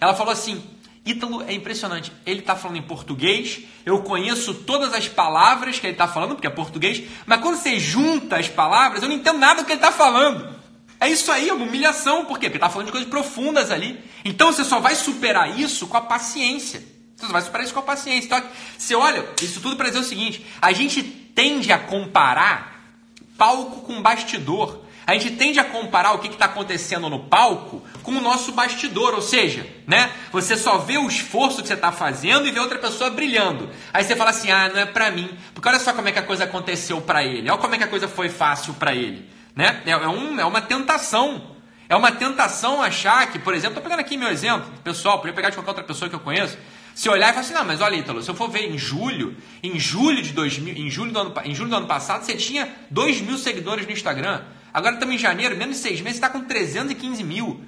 Ela 0.00 0.14
falou 0.14 0.32
assim: 0.32 0.64
Ítalo 1.06 1.42
é 1.42 1.54
impressionante. 1.54 2.12
Ele 2.26 2.40
está 2.40 2.56
falando 2.56 2.78
em 2.78 2.82
português, 2.82 3.60
eu 3.84 4.02
conheço 4.02 4.52
todas 4.52 4.92
as 4.92 5.08
palavras 5.08 5.78
que 5.78 5.86
ele 5.86 5.94
está 5.94 6.08
falando, 6.08 6.34
porque 6.34 6.48
é 6.48 6.50
português, 6.50 7.04
mas 7.24 7.40
quando 7.40 7.56
você 7.56 7.78
junta 7.78 8.36
as 8.36 8.48
palavras, 8.48 9.02
eu 9.02 9.08
não 9.08 9.14
entendo 9.14 9.38
nada 9.38 9.62
do 9.62 9.66
que 9.66 9.72
ele 9.72 9.78
está 9.78 9.92
falando. 9.92 10.56
É 10.98 11.08
isso 11.08 11.30
aí, 11.30 11.48
é 11.48 11.54
uma 11.54 11.64
humilhação. 11.64 12.24
Por 12.24 12.38
quê? 12.38 12.46
Porque 12.46 12.56
ele 12.56 12.56
está 12.56 12.70
falando 12.70 12.86
de 12.86 12.92
coisas 12.92 13.08
profundas 13.08 13.70
ali. 13.70 14.00
Então 14.24 14.52
você 14.52 14.64
só 14.64 14.80
vai 14.80 14.96
superar 14.96 15.58
isso 15.58 15.86
com 15.86 15.96
a 15.96 16.00
paciência. 16.00 16.82
Você 17.14 17.26
só 17.26 17.32
vai 17.32 17.42
superar 17.42 17.64
isso 17.64 17.74
com 17.74 17.80
a 17.80 17.84
paciência. 17.84 18.26
Então, 18.26 18.42
você 18.76 18.94
olha, 18.94 19.24
isso 19.40 19.60
tudo 19.60 19.76
para 19.76 19.88
dizer 19.88 20.00
o 20.00 20.04
seguinte: 20.04 20.44
a 20.60 20.72
gente 20.72 21.02
tende 21.02 21.72
a 21.72 21.78
comparar 21.78 22.76
palco 23.38 23.82
com 23.82 24.02
bastidor. 24.02 24.85
A 25.06 25.12
gente 25.12 25.36
tende 25.36 25.60
a 25.60 25.64
comparar 25.64 26.12
o 26.14 26.18
que 26.18 26.26
está 26.26 26.46
acontecendo 26.46 27.08
no 27.08 27.20
palco 27.20 27.80
com 28.02 28.10
o 28.10 28.20
nosso 28.20 28.50
bastidor, 28.50 29.14
ou 29.14 29.22
seja, 29.22 29.64
né? 29.86 30.10
Você 30.32 30.56
só 30.56 30.78
vê 30.78 30.98
o 30.98 31.06
esforço 31.06 31.62
que 31.62 31.68
você 31.68 31.74
está 31.74 31.92
fazendo 31.92 32.48
e 32.48 32.50
vê 32.50 32.58
outra 32.58 32.76
pessoa 32.76 33.08
brilhando. 33.08 33.70
Aí 33.92 34.02
você 34.02 34.16
fala 34.16 34.30
assim, 34.30 34.50
ah, 34.50 34.68
não 34.68 34.80
é 34.80 34.84
para 34.84 35.12
mim, 35.12 35.30
porque 35.54 35.68
olha 35.68 35.78
só 35.78 35.92
como 35.92 36.08
é 36.08 36.12
que 36.12 36.18
a 36.18 36.24
coisa 36.24 36.42
aconteceu 36.42 37.00
para 37.00 37.22
ele, 37.22 37.48
olha 37.48 37.60
como 37.60 37.76
é 37.76 37.78
que 37.78 37.84
a 37.84 37.88
coisa 37.88 38.08
foi 38.08 38.28
fácil 38.28 38.74
para 38.74 38.96
ele, 38.96 39.24
né? 39.54 39.80
É, 39.86 39.92
é, 39.92 40.08
um, 40.08 40.40
é 40.40 40.44
uma 40.44 40.60
tentação. 40.60 41.54
É 41.88 41.94
uma 41.94 42.10
tentação 42.10 42.82
achar 42.82 43.30
que, 43.30 43.38
por 43.38 43.54
exemplo, 43.54 43.78
estou 43.78 43.82
pegando 43.84 44.00
aqui 44.00 44.16
meu 44.16 44.28
exemplo, 44.28 44.68
pessoal, 44.82 45.20
podia 45.20 45.32
pegar 45.32 45.50
de 45.50 45.56
qualquer 45.56 45.70
outra 45.70 45.84
pessoa 45.84 46.08
que 46.08 46.16
eu 46.16 46.20
conheço, 46.20 46.58
se 46.96 47.08
olhar 47.08 47.28
e 47.28 47.32
falar 47.32 47.42
assim, 47.42 47.54
não, 47.54 47.64
mas 47.64 47.80
olha, 47.80 47.94
Ítalo, 47.94 48.20
se 48.22 48.28
eu 48.28 48.34
for 48.34 48.50
ver 48.50 48.68
em 48.68 48.76
julho, 48.76 49.36
em 49.62 49.78
julho 49.78 50.20
de 50.20 50.32
2000, 50.32 50.74
em 50.74 50.90
julho 50.90 51.12
do 51.12 51.18
ano, 51.20 51.34
em 51.44 51.54
julho 51.54 51.70
do 51.70 51.76
ano 51.76 51.86
passado, 51.86 52.24
você 52.24 52.34
tinha 52.34 52.68
2 52.90 53.20
mil 53.20 53.38
seguidores 53.38 53.86
no 53.86 53.92
Instagram. 53.92 54.42
Agora 54.76 54.92
estamos 54.92 55.14
em 55.14 55.18
janeiro, 55.18 55.56
menos 55.56 55.76
de 55.76 55.82
seis 55.82 56.02
meses, 56.02 56.18
está 56.18 56.28
com 56.28 56.42
315 56.42 57.24
mil. 57.24 57.64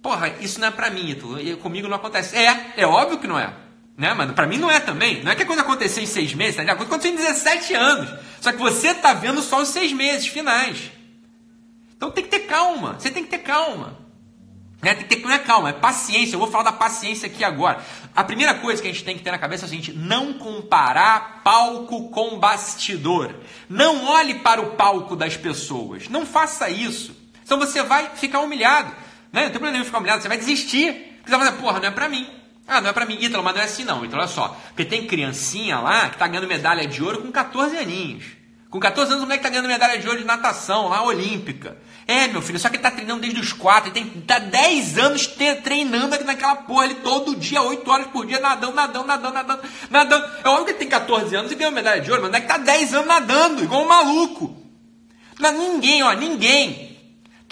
Porra, 0.00 0.30
isso 0.40 0.58
não 0.58 0.68
é 0.68 0.70
pra 0.70 0.88
mim, 0.88 1.10
Ítalo. 1.10 1.58
Comigo 1.58 1.86
não 1.88 1.96
acontece. 1.98 2.34
É, 2.34 2.72
é 2.78 2.86
óbvio 2.86 3.18
que 3.18 3.26
não 3.26 3.38
é. 3.38 3.52
Né, 3.98 4.14
mano? 4.14 4.32
Pra 4.32 4.46
mim 4.46 4.56
não 4.56 4.70
é 4.70 4.80
também. 4.80 5.22
Não 5.22 5.30
é 5.30 5.34
que 5.34 5.42
a 5.42 5.46
coisa 5.46 5.60
aconteceu 5.60 6.02
em 6.02 6.06
seis 6.06 6.32
meses, 6.32 6.56
tá? 6.56 6.62
a 6.62 6.74
coisa 6.74 6.84
aconteceu 6.84 7.12
em 7.12 7.16
17 7.16 7.74
anos. 7.74 8.18
Só 8.40 8.50
que 8.50 8.56
você 8.56 8.94
tá 8.94 9.12
vendo 9.12 9.42
só 9.42 9.60
os 9.60 9.68
seis 9.68 9.92
meses 9.92 10.26
finais. 10.26 10.90
Então 11.94 12.10
tem 12.10 12.24
que 12.24 12.30
ter 12.30 12.46
calma. 12.46 12.96
Você 12.98 13.10
tem 13.10 13.24
que 13.24 13.28
ter 13.28 13.40
calma. 13.40 13.98
Né? 14.82 14.94
Tem 14.94 15.04
que 15.04 15.16
ter 15.16 15.22
não 15.22 15.30
é 15.30 15.38
calma, 15.38 15.68
é 15.68 15.72
paciência. 15.72 16.34
Eu 16.34 16.40
vou 16.40 16.50
falar 16.50 16.64
da 16.64 16.72
paciência 16.72 17.26
aqui 17.26 17.44
agora. 17.44 17.84
A 18.14 18.24
primeira 18.24 18.54
coisa 18.54 18.82
que 18.82 18.88
a 18.88 18.92
gente 18.92 19.04
tem 19.04 19.16
que 19.16 19.22
ter 19.22 19.30
na 19.30 19.38
cabeça 19.38 19.64
é 19.64 19.66
o 19.66 19.68
seguinte: 19.68 19.92
não 19.92 20.34
comparar 20.34 21.40
palco 21.44 22.10
com 22.10 22.38
bastidor. 22.38 23.32
Não 23.68 24.04
olhe 24.06 24.34
para 24.40 24.60
o 24.60 24.72
palco 24.72 25.14
das 25.14 25.36
pessoas. 25.36 26.08
Não 26.08 26.26
faça 26.26 26.68
isso. 26.68 27.16
Senão 27.44 27.60
você 27.60 27.82
vai 27.82 28.10
ficar 28.16 28.40
humilhado. 28.40 28.92
Né? 29.32 29.44
Não 29.44 29.50
tem 29.50 29.60
problema 29.60 29.84
ficar 29.84 29.98
humilhado, 29.98 30.20
você 30.20 30.28
vai 30.28 30.38
desistir. 30.38 31.20
Você 31.24 31.30
vai 31.36 31.46
fazer, 31.46 31.60
porra, 31.60 31.78
não 31.78 31.88
é 31.88 31.90
pra 31.92 32.08
mim. 32.08 32.28
Ah, 32.66 32.80
não 32.80 32.90
é 32.90 32.92
pra 32.92 33.06
mim. 33.06 33.18
Ítalo, 33.20 33.44
mas 33.44 33.54
não 33.54 33.62
é 33.62 33.64
assim 33.64 33.84
não. 33.84 34.04
Então 34.04 34.18
olha 34.18 34.28
só. 34.28 34.56
Porque 34.68 34.84
tem 34.84 35.06
criancinha 35.06 35.78
lá 35.78 36.10
que 36.10 36.18
tá 36.18 36.26
ganhando 36.26 36.48
medalha 36.48 36.86
de 36.86 37.02
ouro 37.02 37.22
com 37.22 37.30
14 37.30 37.76
aninhos. 37.76 38.24
Com 38.68 38.80
14 38.80 39.12
anos 39.12 39.22
o 39.22 39.26
moleque 39.26 39.44
tá 39.44 39.50
ganhando 39.50 39.68
medalha 39.68 39.98
de 39.98 40.06
ouro 40.08 40.18
de 40.18 40.24
natação 40.24 40.88
lá, 40.88 41.04
olímpica. 41.04 41.76
É, 42.06 42.26
meu 42.26 42.42
filho, 42.42 42.58
só 42.58 42.68
que 42.68 42.76
ele 42.76 42.82
tá 42.82 42.90
treinando 42.90 43.20
desde 43.20 43.40
os 43.40 43.52
4, 43.52 43.90
ele 43.90 43.94
tem 43.94 44.20
tá 44.22 44.38
10 44.38 44.98
anos 44.98 45.26
treinando 45.62 46.14
aqui 46.14 46.24
naquela 46.24 46.56
porra, 46.56 46.86
ele 46.86 46.96
todo 46.96 47.36
dia, 47.36 47.62
8 47.62 47.88
horas 47.90 48.06
por 48.08 48.26
dia, 48.26 48.40
nadando, 48.40 48.74
nadando, 48.74 49.06
nadando, 49.06 49.34
nadando, 49.34 49.62
nadando. 49.90 50.30
É 50.44 50.48
óbvio 50.48 50.64
que 50.64 50.70
ele 50.72 50.78
tem 50.78 50.88
14 50.88 51.34
anos 51.34 51.52
e 51.52 51.54
ganhou 51.54 51.72
medalha 51.72 52.00
de 52.00 52.10
ouro, 52.10 52.22
mas 52.22 52.32
não 52.32 52.38
é 52.38 52.40
que 52.40 52.48
tá 52.48 52.58
10 52.58 52.94
anos 52.94 53.06
nadando, 53.06 53.62
igual 53.62 53.84
um 53.84 53.88
maluco. 53.88 54.56
Mas 55.38 55.56
ninguém, 55.56 56.02
ó, 56.02 56.12
ninguém 56.12 56.92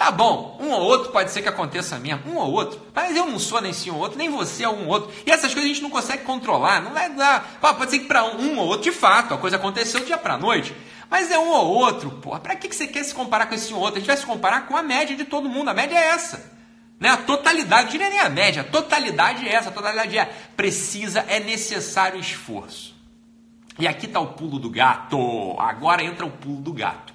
Tá 0.01 0.09
bom, 0.09 0.57
um 0.59 0.71
ou 0.71 0.81
outro 0.81 1.11
pode 1.11 1.29
ser 1.29 1.43
que 1.43 1.47
aconteça 1.47 1.99
mesmo, 1.99 2.23
um 2.25 2.35
ou 2.35 2.51
outro. 2.53 2.81
Mas 2.91 3.15
eu 3.15 3.23
não 3.27 3.37
sou 3.37 3.61
nem 3.61 3.71
um 3.71 3.93
ou 3.93 3.99
outro, 3.99 4.17
nem 4.17 4.31
você 4.31 4.63
é 4.63 4.67
um 4.67 4.87
ou 4.87 4.93
outro. 4.93 5.11
E 5.23 5.29
essas 5.29 5.53
coisas 5.53 5.63
a 5.63 5.67
gente 5.67 5.83
não 5.83 5.91
consegue 5.91 6.23
controlar. 6.23 6.81
Não 6.81 6.91
vai 6.91 7.07
dar. 7.11 7.59
Pode 7.61 7.91
ser 7.91 7.99
que 7.99 8.05
para 8.05 8.23
um, 8.23 8.53
um, 8.53 8.57
ou 8.57 8.65
outro, 8.65 8.81
de 8.81 8.91
fato, 8.91 9.35
a 9.35 9.37
coisa 9.37 9.57
aconteceu 9.57 10.03
dia 10.03 10.17
para 10.17 10.39
noite. 10.39 10.75
Mas 11.11 11.29
é 11.29 11.37
um 11.37 11.49
ou 11.49 11.67
outro, 11.67 12.09
porra. 12.09 12.39
Para 12.39 12.55
que 12.55 12.73
você 12.73 12.87
quer 12.87 13.03
se 13.03 13.13
comparar 13.13 13.47
com 13.47 13.53
esse 13.53 13.73
ou 13.73 13.81
outro? 13.81 13.97
A 13.97 13.99
gente 13.99 14.07
vai 14.07 14.15
se 14.15 14.25
comparar 14.25 14.65
com 14.65 14.77
a 14.77 14.81
média 14.81 15.13
de 15.13 15.25
todo 15.25 15.49
mundo. 15.49 15.69
A 15.69 15.73
média 15.73 15.97
é 15.97 16.05
essa. 16.05 16.49
Né? 16.97 17.09
A 17.09 17.17
totalidade, 17.17 17.83
não 17.83 17.91
diria 17.91 18.09
nem 18.09 18.19
a 18.21 18.29
média, 18.29 18.61
a 18.61 18.63
totalidade 18.63 19.45
é 19.45 19.53
essa. 19.53 19.67
A 19.67 19.73
totalidade 19.73 20.17
é 20.17 20.25
precisa, 20.55 21.25
é 21.27 21.41
necessário 21.41 22.17
esforço. 22.17 22.95
E 23.77 23.85
aqui 23.89 24.05
está 24.05 24.21
o 24.21 24.27
pulo 24.27 24.57
do 24.57 24.69
gato. 24.69 25.19
Agora 25.59 26.01
entra 26.01 26.25
o 26.25 26.31
pulo 26.31 26.61
do 26.61 26.71
gato. 26.71 27.13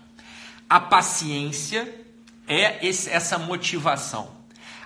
A 0.68 0.78
paciência 0.78 1.90
é 2.46 2.86
esse, 2.86 3.08
essa 3.08 3.38
motivação. 3.38 4.36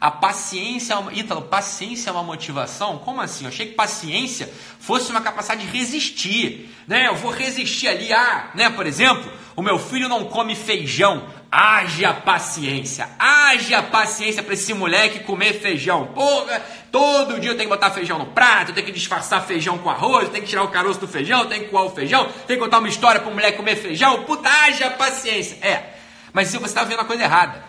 A 0.01 0.11
paciência, 0.11 0.95
é 0.95 1.19
Ítalo, 1.19 1.43
paciência 1.43 2.09
é 2.09 2.13
uma 2.13 2.23
motivação? 2.23 2.97
Como 2.99 3.21
assim? 3.21 3.45
Eu 3.45 3.49
achei 3.49 3.67
que 3.67 3.75
paciência 3.75 4.51
fosse 4.79 5.11
uma 5.11 5.21
capacidade 5.21 5.67
de 5.67 5.77
resistir, 5.77 6.75
né? 6.89 7.09
Eu 7.09 7.17
vou 7.17 7.31
resistir 7.31 7.87
ali, 7.87 8.11
ah, 8.11 8.51
né? 8.55 8.71
Por 8.71 8.87
exemplo, 8.87 9.31
o 9.55 9.61
meu 9.61 9.79
filho 9.79 10.09
não 10.09 10.25
come 10.25 10.57
feijão. 10.57 11.29
Haja 11.53 12.15
paciência, 12.15 13.11
haja 13.19 13.83
paciência 13.83 14.43
para 14.43 14.55
esse 14.55 14.73
moleque 14.73 15.25
comer 15.25 15.61
feijão. 15.61 16.07
Porra, 16.15 16.63
todo 16.93 17.41
dia 17.41 17.51
eu 17.51 17.57
tenho 17.57 17.69
que 17.69 17.75
botar 17.75 17.91
feijão 17.91 18.19
no 18.21 18.27
prato, 18.27 18.71
eu 18.71 18.75
tenho 18.75 18.87
que 18.87 18.93
disfarçar 18.93 19.45
feijão 19.45 19.77
com 19.77 19.91
arroz, 19.91 20.27
eu 20.27 20.31
tenho 20.31 20.45
que 20.45 20.49
tirar 20.49 20.63
o 20.63 20.69
caroço 20.69 21.01
do 21.01 21.09
feijão, 21.09 21.41
eu 21.41 21.47
tenho 21.47 21.65
que 21.65 21.71
coar 21.71 21.85
o 21.85 21.91
feijão, 21.91 22.25
tenho 22.47 22.59
que 22.59 22.65
contar 22.65 22.79
uma 22.79 22.89
história 22.89 23.21
para 23.21 23.29
o 23.29 23.35
moleque 23.35 23.57
comer 23.57 23.75
feijão. 23.77 24.23
Puta, 24.23 24.49
haja 24.49 24.91
paciência. 24.91 25.59
É, 25.61 25.93
mas 26.33 26.49
se 26.49 26.57
você 26.57 26.67
está 26.67 26.85
vendo 26.85 27.01
a 27.01 27.05
coisa 27.05 27.25
errada. 27.25 27.65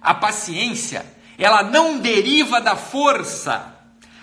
A 0.00 0.14
paciência, 0.14 1.04
ela 1.44 1.62
não 1.62 1.98
deriva 1.98 2.60
da 2.60 2.76
força. 2.76 3.74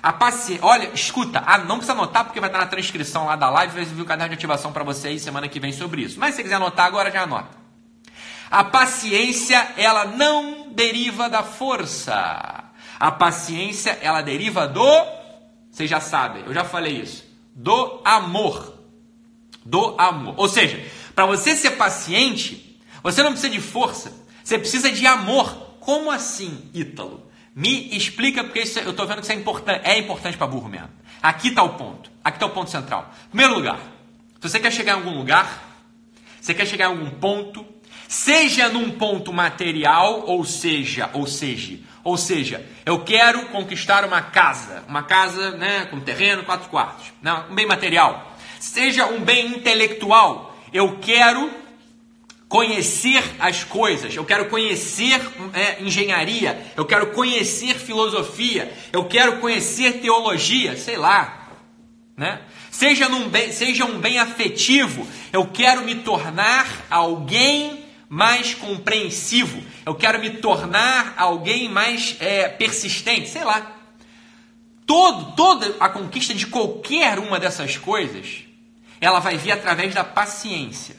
A 0.02 0.14
paciência, 0.14 0.64
olha, 0.64 0.92
escuta, 0.94 1.44
ah, 1.46 1.58
não 1.58 1.78
precisa 1.78 1.94
anotar 1.94 2.24
porque 2.24 2.40
vai 2.40 2.50
estar 2.50 2.60
na 2.60 2.68
transcrição 2.68 3.26
lá 3.26 3.36
da 3.36 3.50
live, 3.50 3.74
vai 3.74 3.84
vir 3.84 4.02
o 4.02 4.06
caderno 4.06 4.30
de 4.30 4.36
ativação 4.36 4.72
para 4.72 4.84
você 4.84 5.10
aí 5.10 5.20
semana 5.20 5.48
que 5.48 5.60
vem 5.60 5.74
sobre 5.74 6.04
isso. 6.04 6.20
Mas 6.20 6.36
se 6.36 6.44
quiser 6.44 6.56
anotar 6.56 6.86
agora, 6.86 7.12
já 7.12 7.24
anota. 7.24 7.50
A 8.50 8.64
paciência, 8.64 9.74
ela 9.76 10.06
não 10.06 10.70
deriva 10.72 11.30
da 11.30 11.44
força. 11.44 12.64
A 13.00 13.12
paciência, 13.12 13.98
ela 14.02 14.22
deriva 14.22 14.68
do, 14.68 15.06
vocês 15.78 15.90
já 15.90 16.00
sabem, 16.00 16.44
eu 16.46 16.54
já 16.54 16.64
falei 16.64 17.02
isso, 17.02 17.24
do 17.54 18.02
amor. 18.04 18.74
Do 19.66 19.96
amor. 20.00 20.34
Ou 20.38 20.48
seja, 20.48 20.84
para 21.14 21.26
você 21.26 21.56
ser 21.56 21.72
paciente, 21.72 22.80
você 23.04 23.22
não 23.22 23.32
precisa 23.32 23.52
de 23.52 23.62
força, 23.62 24.12
você 24.44 24.58
precisa 24.58 24.92
de 24.92 25.06
amor. 25.06 25.67
Como 25.88 26.12
assim, 26.12 26.70
Ítalo? 26.74 27.32
Me 27.56 27.96
explica, 27.96 28.44
porque 28.44 28.60
isso, 28.60 28.78
eu 28.78 28.92
estou 28.92 29.08
vendo 29.08 29.20
que 29.20 29.24
isso 29.24 29.32
é 29.32 29.36
importante, 29.36 29.82
é 29.86 29.98
importante 29.98 30.38
para 30.38 30.46
burro 30.46 30.68
mesmo. 30.68 30.90
Aqui 31.24 31.48
está 31.48 31.64
o 31.64 31.76
ponto. 31.76 32.12
Aqui 32.22 32.36
está 32.36 32.46
o 32.46 32.50
ponto 32.50 32.70
central. 32.70 33.10
Primeiro 33.30 33.54
lugar, 33.54 33.80
se 34.36 34.50
você 34.50 34.60
quer 34.60 34.74
chegar 34.74 34.92
em 34.92 34.96
algum 34.96 35.18
lugar, 35.18 35.64
você 36.42 36.54
quer 36.54 36.68
chegar 36.68 36.88
em 36.88 36.90
algum 36.90 37.10
ponto, 37.12 37.66
seja 38.06 38.68
num 38.68 38.92
ponto 38.92 39.32
material, 39.32 40.26
ou 40.28 40.44
seja, 40.44 41.10
ou 41.14 41.26
seja, 41.26 41.80
ou 42.04 42.18
seja, 42.18 42.66
eu 42.86 43.06
quero 43.06 43.46
conquistar 43.46 44.04
uma 44.04 44.22
casa, 44.22 44.84
uma 44.90 45.04
casa, 45.04 45.52
né, 45.52 45.86
com 45.86 46.02
terreno, 46.02 46.44
quatro 46.44 46.68
quartos, 46.68 47.14
não, 47.22 47.50
um 47.50 47.56
bem 47.56 47.66
material. 47.66 48.36
Seja 48.60 49.06
um 49.06 49.22
bem 49.22 49.56
intelectual, 49.56 50.54
eu 50.74 50.98
quero 51.00 51.50
conhecer 52.48 53.24
as 53.40 53.64
coisas, 53.64 54.16
eu 54.16 54.24
quero 54.24 54.46
conhecer 54.50 55.20
é, 55.54 55.82
engenharia, 55.84 56.72
eu 56.76 56.86
quero 56.86 57.08
conhecer 57.08 57.76
filosofia, 57.76 58.72
eu 58.94 59.06
quero 59.06 59.40
conhecer 59.40 60.00
teologia, 60.00 60.78
sei 60.78 60.98
lá, 60.98 61.50
né? 62.16 62.42
Seja, 62.72 63.10
num 63.10 63.28
bem, 63.28 63.52
seja 63.52 63.86
um 63.86 64.00
bem 64.00 64.20
afetivo, 64.20 65.08
eu 65.34 65.48
quero 65.48 65.84
me 65.84 65.96
tornar 65.96 66.86
alguém 66.90 67.86
mais 68.08 68.54
compreensivo, 68.54 69.62
eu 69.86 69.96
quero 69.96 70.20
me 70.20 70.30
tornar 70.30 71.16
alguém 71.18 71.68
mais 71.68 72.16
é, 72.20 72.48
persistente, 72.48 73.30
sei 73.30 73.44
lá. 73.44 73.74
Todo, 74.86 75.36
toda 75.36 75.76
a 75.82 75.90
conquista 75.90 76.34
de 76.34 76.48
qualquer 76.48 77.20
uma 77.20 77.40
dessas 77.40 77.78
coisas, 77.78 78.46
ela 79.02 79.20
vai 79.20 79.38
vir 79.38 79.52
através 79.52 79.94
da 79.94 80.04
paciência. 80.04 80.97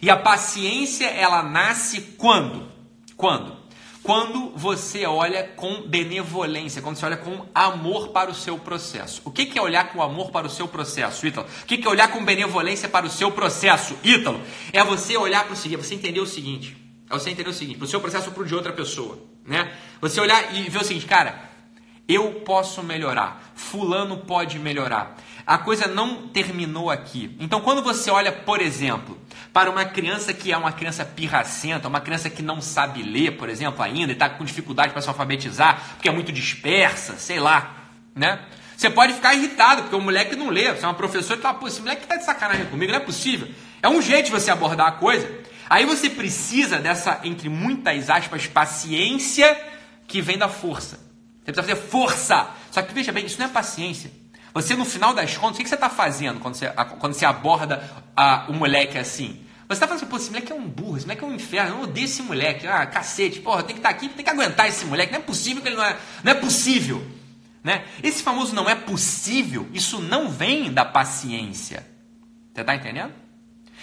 E 0.00 0.10
a 0.10 0.16
paciência, 0.16 1.06
ela 1.06 1.42
nasce 1.42 2.00
quando? 2.16 2.68
Quando? 3.16 3.56
Quando 4.02 4.52
você 4.56 5.04
olha 5.04 5.42
com 5.44 5.82
benevolência, 5.82 6.80
quando 6.80 6.96
você 6.96 7.04
olha 7.04 7.16
com 7.16 7.46
amor 7.54 8.08
para 8.08 8.30
o 8.30 8.34
seu 8.34 8.58
processo. 8.58 9.20
O 9.24 9.30
que 9.30 9.58
é 9.58 9.60
olhar 9.60 9.92
com 9.92 10.00
amor 10.00 10.30
para 10.30 10.46
o 10.46 10.50
seu 10.50 10.66
processo, 10.66 11.26
Ítalo? 11.26 11.46
O 11.62 11.66
que 11.66 11.86
é 11.86 11.90
olhar 11.90 12.08
com 12.08 12.24
benevolência 12.24 12.88
para 12.88 13.04
o 13.04 13.10
seu 13.10 13.30
processo, 13.30 13.98
Ítalo? 14.02 14.40
É 14.72 14.82
você 14.82 15.16
olhar 15.16 15.44
para 15.44 15.52
o 15.52 15.56
seguinte, 15.56 15.84
você 15.84 15.94
entender 15.94 16.20
o 16.20 16.26
seguinte, 16.26 16.74
é 17.10 17.12
você 17.12 17.30
entender 17.30 17.50
o 17.50 17.52
seguinte, 17.52 17.76
para 17.76 17.84
o 17.84 17.88
seu 17.88 18.00
processo 18.00 18.28
ou 18.28 18.32
para 18.32 18.44
o 18.44 18.46
de 18.46 18.54
outra 18.54 18.72
pessoa, 18.72 19.18
né? 19.44 19.76
Você 20.00 20.20
olhar 20.20 20.54
e 20.54 20.70
ver 20.70 20.78
o 20.78 20.84
seguinte, 20.84 21.04
cara, 21.04 21.48
eu 22.08 22.40
posso 22.46 22.82
melhorar, 22.82 23.52
fulano 23.54 24.16
pode 24.16 24.58
melhorar. 24.58 25.18
A 25.48 25.56
coisa 25.56 25.86
não 25.86 26.28
terminou 26.28 26.90
aqui. 26.90 27.34
Então, 27.40 27.62
quando 27.62 27.82
você 27.82 28.10
olha, 28.10 28.30
por 28.30 28.60
exemplo, 28.60 29.18
para 29.50 29.70
uma 29.70 29.82
criança 29.82 30.34
que 30.34 30.52
é 30.52 30.56
uma 30.58 30.72
criança 30.72 31.06
pirracenta, 31.06 31.88
uma 31.88 32.02
criança 32.02 32.28
que 32.28 32.42
não 32.42 32.60
sabe 32.60 33.02
ler, 33.02 33.38
por 33.38 33.48
exemplo, 33.48 33.82
ainda, 33.82 34.12
e 34.12 34.14
está 34.14 34.28
com 34.28 34.44
dificuldade 34.44 34.92
para 34.92 35.00
se 35.00 35.08
alfabetizar, 35.08 35.94
porque 35.94 36.06
é 36.06 36.12
muito 36.12 36.30
dispersa, 36.30 37.16
sei 37.16 37.40
lá, 37.40 37.76
né? 38.14 38.40
Você 38.76 38.90
pode 38.90 39.14
ficar 39.14 39.32
irritado, 39.32 39.84
porque 39.84 39.96
o 39.96 40.02
moleque 40.02 40.36
não 40.36 40.50
lê. 40.50 40.70
Você 40.70 40.84
é 40.84 40.86
uma 40.86 40.92
professora 40.92 41.40
e 41.40 41.42
fala, 41.42 41.58
pô, 41.58 41.66
esse 41.66 41.80
moleque 41.80 42.02
está 42.02 42.16
de 42.16 42.26
sacanagem 42.26 42.66
comigo, 42.66 42.92
não 42.92 42.98
é 42.98 43.02
possível. 43.02 43.48
É 43.82 43.88
um 43.88 44.02
jeito 44.02 44.26
de 44.26 44.32
você 44.32 44.50
abordar 44.50 44.86
a 44.86 44.92
coisa. 44.92 45.34
Aí 45.70 45.86
você 45.86 46.10
precisa 46.10 46.78
dessa, 46.78 47.20
entre 47.24 47.48
muitas 47.48 48.10
aspas, 48.10 48.46
paciência 48.46 49.58
que 50.06 50.20
vem 50.20 50.36
da 50.36 50.50
força. 50.50 50.98
Você 51.42 51.52
precisa 51.52 51.62
fazer 51.62 51.88
força. 51.88 52.50
Só 52.70 52.82
que 52.82 52.92
veja 52.92 53.12
bem, 53.12 53.24
isso 53.24 53.38
não 53.38 53.46
é 53.46 53.48
paciência. 53.48 54.10
Você, 54.58 54.74
no 54.74 54.84
final 54.84 55.14
das 55.14 55.36
contas, 55.36 55.60
o 55.60 55.62
que 55.62 55.68
você 55.68 55.76
está 55.76 55.88
fazendo 55.88 56.40
quando 56.40 56.56
você, 56.56 56.66
quando 56.98 57.12
você 57.12 57.24
aborda 57.24 57.88
a, 58.16 58.46
o 58.48 58.52
moleque 58.52 58.98
assim? 58.98 59.40
Você 59.68 59.74
está 59.74 59.86
falando 59.86 60.02
assim, 60.02 60.10
pô, 60.10 60.16
esse 60.16 60.30
moleque 60.30 60.50
é 60.50 60.54
um 60.56 60.66
burro, 60.66 60.96
esse 60.96 61.06
moleque 61.06 61.22
é 61.22 61.26
um 61.28 61.32
inferno, 61.32 61.76
eu 61.76 61.82
odeio 61.84 62.06
esse 62.06 62.22
moleque, 62.22 62.66
ah, 62.66 62.84
cacete, 62.84 63.38
porra, 63.38 63.62
tem 63.62 63.76
que 63.76 63.78
estar 63.78 63.90
tá 63.90 63.94
aqui, 63.94 64.08
tem 64.08 64.24
que 64.24 64.30
aguentar 64.30 64.68
esse 64.68 64.84
moleque, 64.84 65.12
não 65.12 65.20
é 65.20 65.22
possível 65.22 65.62
que 65.62 65.68
ele 65.68 65.76
não 65.76 65.84
é, 65.84 65.96
não 66.24 66.32
é 66.32 66.34
possível, 66.34 67.06
né? 67.62 67.84
Esse 68.02 68.20
famoso 68.20 68.52
não 68.52 68.68
é 68.68 68.74
possível, 68.74 69.68
isso 69.72 70.00
não 70.00 70.28
vem 70.28 70.72
da 70.72 70.84
paciência, 70.84 71.86
você 72.52 72.62
está 72.62 72.74
entendendo? 72.74 73.12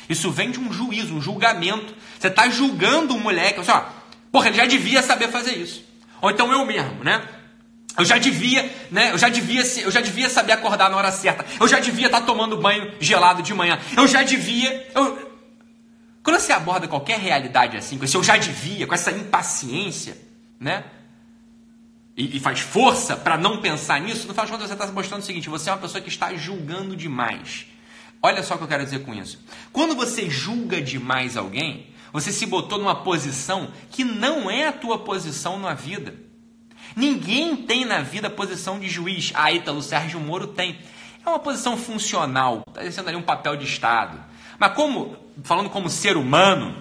Isso 0.09 0.29
vem 0.29 0.51
de 0.51 0.59
um 0.59 0.73
juízo, 0.73 1.15
um 1.15 1.21
julgamento, 1.21 1.95
você 2.19 2.27
está 2.27 2.49
julgando 2.49 3.15
o 3.15 3.19
moleque, 3.19 3.61
assim, 3.61 3.71
ó, 3.71 3.85
porra, 4.29 4.49
ele 4.49 4.57
já 4.57 4.65
devia 4.65 5.01
saber 5.01 5.29
fazer 5.29 5.55
isso, 5.55 5.85
ou 6.21 6.29
então 6.29 6.51
eu 6.51 6.65
mesmo, 6.65 7.01
né? 7.01 7.25
Eu 7.97 8.03
já 8.03 8.17
devia, 8.17 8.69
né? 8.91 9.11
Eu 9.11 9.17
já 9.17 9.29
devia, 9.29 9.61
eu 9.81 9.91
já 9.91 10.01
devia 10.01 10.29
saber 10.29 10.51
acordar 10.51 10.89
na 10.89 10.97
hora 10.97 11.11
certa. 11.11 11.45
Eu 11.59 11.67
já 11.67 11.79
devia 11.79 12.07
estar 12.07 12.21
tá 12.21 12.25
tomando 12.25 12.57
banho 12.57 12.93
gelado 12.99 13.41
de 13.41 13.53
manhã. 13.53 13.79
Eu 13.95 14.07
já 14.07 14.21
devia, 14.23 14.89
eu, 14.93 15.31
Quando 16.21 16.39
você 16.39 16.51
aborda 16.51 16.87
qualquer 16.87 17.19
realidade 17.19 17.77
assim, 17.77 17.97
com 17.97 18.03
esse 18.03 18.15
eu 18.15 18.23
já 18.23 18.35
devia, 18.35 18.85
com 18.85 18.93
essa 18.93 19.11
impaciência, 19.11 20.17
né? 20.59 20.83
E, 22.17 22.37
e 22.37 22.39
faz 22.39 22.59
força 22.59 23.15
para 23.15 23.37
não 23.37 23.61
pensar 23.61 23.99
nisso, 24.01 24.27
no 24.27 24.33
final 24.33 24.45
de 24.45 24.51
contas 24.51 24.67
você 24.67 24.73
está 24.73 24.87
mostrando 24.87 25.21
o 25.21 25.25
seguinte: 25.25 25.49
você 25.49 25.69
é 25.69 25.73
uma 25.73 25.79
pessoa 25.79 26.01
que 26.01 26.09
está 26.09 26.33
julgando 26.33 26.95
demais. 26.95 27.65
Olha 28.21 28.41
só 28.41 28.55
o 28.55 28.57
que 28.57 28.63
eu 28.63 28.67
quero 28.67 28.83
dizer 28.83 29.03
com 29.03 29.13
isso. 29.13 29.39
Quando 29.71 29.95
você 29.95 30.29
julga 30.29 30.81
demais 30.81 31.37
alguém, 31.37 31.87
você 32.11 32.31
se 32.31 32.45
botou 32.45 32.79
numa 32.79 33.03
posição 33.03 33.71
que 33.91 34.03
não 34.03 34.49
é 34.49 34.67
a 34.67 34.71
tua 34.73 34.99
posição 34.99 35.59
na 35.59 35.73
vida. 35.73 36.24
Ninguém 36.95 37.55
tem 37.55 37.83
na 37.83 38.01
vida 38.01 38.29
posição 38.29 38.79
de 38.79 38.87
juiz. 38.87 39.31
Ah, 39.35 39.51
Ítalo 39.51 39.81
Sérgio 39.81 40.19
Moro 40.19 40.47
tem. 40.47 40.77
É 41.25 41.29
uma 41.29 41.39
posição 41.39 41.75
funcional, 41.75 42.63
está 42.67 42.81
exercendo 42.81 43.07
ali 43.09 43.17
um 43.17 43.21
papel 43.21 43.57
de 43.57 43.65
Estado. 43.65 44.17
Mas 44.59 44.73
como, 44.73 45.17
falando 45.43 45.69
como 45.69 45.89
ser 45.89 46.15
humano, 46.15 46.75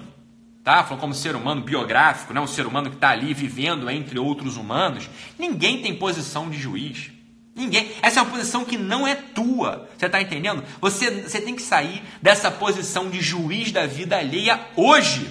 tá? 0.63 0.85
Falando 0.85 1.01
como 1.01 1.15
ser 1.15 1.35
humano 1.35 1.63
biográfico, 1.63 2.33
né? 2.33 2.41
um 2.41 2.47
ser 2.47 2.67
humano 2.67 2.91
que 2.91 2.97
está 2.97 3.11
ali 3.11 3.35
vivendo 3.35 3.91
entre 3.91 4.19
outros 4.19 4.57
humanos, 4.57 5.09
ninguém 5.39 5.83
tem 5.83 5.97
posição 5.97 6.49
de 6.51 6.59
juiz. 6.59 7.11
Ninguém. 7.57 7.91
Essa 8.03 8.21
é 8.21 8.23
uma 8.23 8.31
posição 8.31 8.65
que 8.65 8.77
não 8.77 9.07
é 9.07 9.15
tua. 9.15 9.89
Você 9.97 10.07
está 10.07 10.21
entendendo? 10.21 10.63
Você, 10.81 11.23
você 11.23 11.41
tem 11.41 11.55
que 11.55 11.63
sair 11.63 12.03
dessa 12.21 12.51
posição 12.51 13.09
de 13.09 13.21
juiz 13.21 13.71
da 13.71 13.87
vida 13.87 14.19
alheia 14.19 14.61
hoje. 14.77 15.31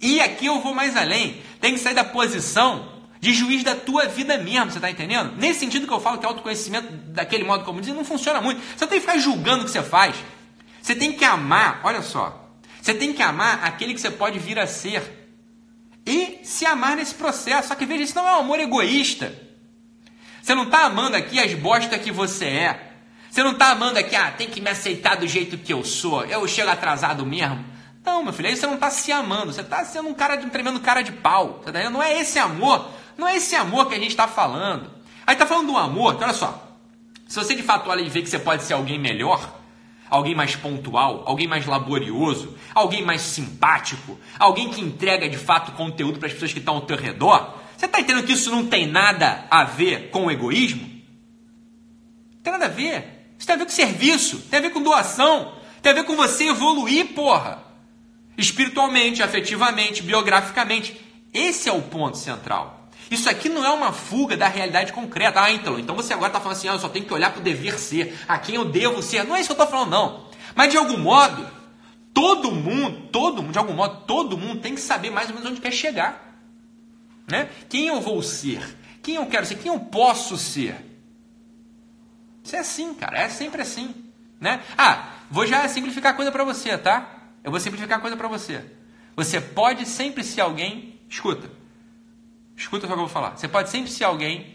E 0.00 0.20
aqui 0.20 0.46
eu 0.46 0.60
vou 0.60 0.74
mais 0.74 0.96
além. 0.96 1.40
Tem 1.60 1.72
que 1.72 1.78
sair 1.78 1.94
da 1.94 2.04
posição 2.04 2.99
de 3.20 3.34
juiz 3.34 3.62
da 3.62 3.76
tua 3.76 4.06
vida 4.06 4.38
mesmo. 4.38 4.70
Você 4.70 4.78
está 4.78 4.90
entendendo? 4.90 5.36
Nesse 5.36 5.60
sentido 5.60 5.86
que 5.86 5.92
eu 5.92 6.00
falo 6.00 6.18
que 6.18 6.26
autoconhecimento, 6.26 6.90
daquele 6.90 7.44
modo 7.44 7.64
como 7.64 7.80
diz, 7.80 7.94
não 7.94 8.04
funciona 8.04 8.40
muito. 8.40 8.60
Você 8.76 8.86
tem 8.86 8.98
que 8.98 9.06
ficar 9.06 9.18
julgando 9.18 9.62
o 9.62 9.64
que 9.66 9.70
você 9.70 9.82
faz. 9.82 10.16
Você 10.80 10.94
tem 10.94 11.12
que 11.12 11.24
amar, 11.24 11.80
olha 11.84 12.00
só. 12.00 12.50
Você 12.80 12.94
tem 12.94 13.12
que 13.12 13.22
amar 13.22 13.62
aquele 13.62 13.92
que 13.92 14.00
você 14.00 14.10
pode 14.10 14.38
vir 14.38 14.58
a 14.58 14.66
ser. 14.66 15.18
E 16.06 16.40
se 16.42 16.64
amar 16.64 16.96
nesse 16.96 17.14
processo. 17.14 17.68
Só 17.68 17.74
que 17.74 17.84
veja, 17.84 18.04
isso 18.04 18.16
não 18.16 18.26
é 18.26 18.32
um 18.32 18.40
amor 18.40 18.58
egoísta. 18.58 19.32
Você 20.42 20.54
não 20.54 20.64
está 20.64 20.86
amando 20.86 21.14
aqui 21.14 21.38
as 21.38 21.52
bostas 21.52 22.00
que 22.00 22.10
você 22.10 22.46
é. 22.46 22.86
Você 23.30 23.42
não 23.44 23.52
está 23.52 23.70
amando 23.70 23.98
aqui, 23.98 24.16
ah, 24.16 24.32
tem 24.32 24.48
que 24.48 24.60
me 24.60 24.70
aceitar 24.70 25.16
do 25.16 25.28
jeito 25.28 25.56
que 25.56 25.72
eu 25.72 25.84
sou. 25.84 26.24
Eu 26.24 26.48
chego 26.48 26.70
atrasado 26.70 27.24
mesmo. 27.24 27.64
Não, 28.04 28.24
meu 28.24 28.32
filho, 28.32 28.48
aí 28.48 28.56
você 28.56 28.66
não 28.66 28.74
está 28.74 28.90
se 28.90 29.12
amando. 29.12 29.52
Você 29.52 29.60
está 29.60 29.84
sendo 29.84 30.08
um 30.08 30.14
cara 30.14 30.36
de 30.36 30.46
um 30.46 30.48
tremendo 30.48 30.80
cara 30.80 31.02
de 31.02 31.12
pau. 31.12 31.60
Tá 31.64 31.90
Não 31.90 32.02
é 32.02 32.18
esse 32.18 32.38
amor. 32.38 32.90
Não 33.20 33.28
é 33.28 33.36
esse 33.36 33.54
amor 33.54 33.86
que 33.86 33.94
a 33.94 33.98
gente 33.98 34.12
está 34.12 34.26
falando. 34.26 34.90
Aí 35.26 35.34
está 35.34 35.44
falando 35.44 35.66
do 35.66 35.76
amor, 35.76 36.16
que 36.16 36.24
olha 36.24 36.32
só. 36.32 36.78
Se 37.28 37.36
você 37.36 37.54
de 37.54 37.62
fato 37.62 37.90
olha 37.90 38.00
e 38.00 38.08
vê 38.08 38.22
que 38.22 38.30
você 38.30 38.38
pode 38.38 38.62
ser 38.62 38.72
alguém 38.72 38.98
melhor, 38.98 39.60
alguém 40.08 40.34
mais 40.34 40.56
pontual, 40.56 41.22
alguém 41.26 41.46
mais 41.46 41.66
laborioso, 41.66 42.56
alguém 42.74 43.04
mais 43.04 43.20
simpático, 43.20 44.18
alguém 44.38 44.70
que 44.70 44.80
entrega 44.80 45.28
de 45.28 45.36
fato 45.36 45.72
conteúdo 45.72 46.18
para 46.18 46.28
as 46.28 46.32
pessoas 46.32 46.54
que 46.54 46.60
estão 46.60 46.76
ao 46.76 46.80
teu 46.80 46.96
redor, 46.96 47.56
você 47.76 47.84
está 47.84 48.00
entendendo 48.00 48.24
que 48.24 48.32
isso 48.32 48.50
não 48.50 48.66
tem 48.66 48.86
nada 48.86 49.44
a 49.50 49.64
ver 49.64 50.08
com 50.08 50.24
o 50.24 50.30
egoísmo? 50.30 50.80
Não 50.86 52.42
tem 52.42 52.52
nada 52.54 52.64
a 52.64 52.68
ver. 52.68 53.34
Isso 53.36 53.46
tem 53.46 53.54
a 53.54 53.58
ver 53.58 53.66
com 53.66 53.70
serviço, 53.70 54.38
tem 54.50 54.60
a 54.60 54.62
ver 54.62 54.70
com 54.70 54.82
doação, 54.82 55.52
tem 55.82 55.92
a 55.92 55.94
ver 55.94 56.04
com 56.04 56.16
você 56.16 56.48
evoluir, 56.48 57.08
porra. 57.08 57.62
Espiritualmente, 58.38 59.22
afetivamente, 59.22 60.02
biograficamente. 60.02 60.98
Esse 61.34 61.68
é 61.68 61.72
o 61.72 61.82
ponto 61.82 62.16
central. 62.16 62.79
Isso 63.10 63.28
aqui 63.28 63.48
não 63.48 63.64
é 63.64 63.70
uma 63.70 63.92
fuga 63.92 64.36
da 64.36 64.46
realidade 64.46 64.92
concreta. 64.92 65.42
Ah, 65.42 65.50
então, 65.50 65.78
então 65.80 65.96
você 65.96 66.12
agora 66.12 66.28
está 66.28 66.40
falando 66.40 66.56
assim, 66.56 66.68
ah, 66.68 66.74
eu 66.74 66.78
só 66.78 66.88
tenho 66.88 67.04
que 67.04 67.12
olhar 67.12 67.32
para 67.32 67.40
o 67.40 67.42
dever 67.42 67.76
ser, 67.78 68.16
a 68.28 68.38
quem 68.38 68.54
eu 68.54 68.64
devo 68.64 69.02
ser. 69.02 69.24
Não 69.24 69.34
é 69.34 69.40
isso 69.40 69.48
que 69.48 69.60
eu 69.60 69.64
estou 69.64 69.78
falando, 69.78 69.90
não. 69.90 70.26
Mas 70.54 70.70
de 70.70 70.76
algum 70.76 70.96
modo, 70.96 71.44
todo 72.14 72.52
mundo, 72.52 73.08
todo 73.10 73.42
mundo, 73.42 73.52
de 73.52 73.58
algum 73.58 73.72
modo, 73.72 74.04
todo 74.06 74.38
mundo 74.38 74.60
tem 74.60 74.76
que 74.76 74.80
saber 74.80 75.10
mais 75.10 75.28
ou 75.28 75.34
menos 75.34 75.50
onde 75.50 75.60
quer 75.60 75.72
chegar. 75.72 76.38
Né? 77.26 77.48
Quem 77.68 77.88
eu 77.88 78.00
vou 78.00 78.22
ser? 78.22 78.76
Quem 79.02 79.16
eu 79.16 79.26
quero 79.26 79.44
ser? 79.44 79.56
Quem 79.56 79.72
eu 79.72 79.80
posso 79.80 80.36
ser? 80.36 80.76
Isso 82.44 82.54
é 82.54 82.60
assim, 82.60 82.94
cara. 82.94 83.18
É 83.18 83.28
sempre 83.28 83.62
assim. 83.62 83.92
Né? 84.40 84.62
Ah, 84.78 85.14
vou 85.28 85.46
já 85.46 85.66
simplificar 85.66 86.12
a 86.12 86.16
coisa 86.16 86.30
para 86.30 86.44
você, 86.44 86.78
tá? 86.78 87.24
Eu 87.42 87.50
vou 87.50 87.58
simplificar 87.58 87.98
a 87.98 88.00
coisa 88.00 88.16
para 88.16 88.28
você. 88.28 88.64
Você 89.16 89.40
pode 89.40 89.84
sempre 89.84 90.22
ser 90.22 90.42
alguém. 90.42 91.00
Escuta. 91.08 91.59
Escuta 92.60 92.86
só 92.86 92.92
o 92.92 92.96
que 92.96 93.02
eu 93.02 93.06
vou 93.06 93.08
falar. 93.08 93.38
Você 93.38 93.48
pode 93.48 93.70
sempre 93.70 93.90
ser 93.90 94.04
alguém 94.04 94.54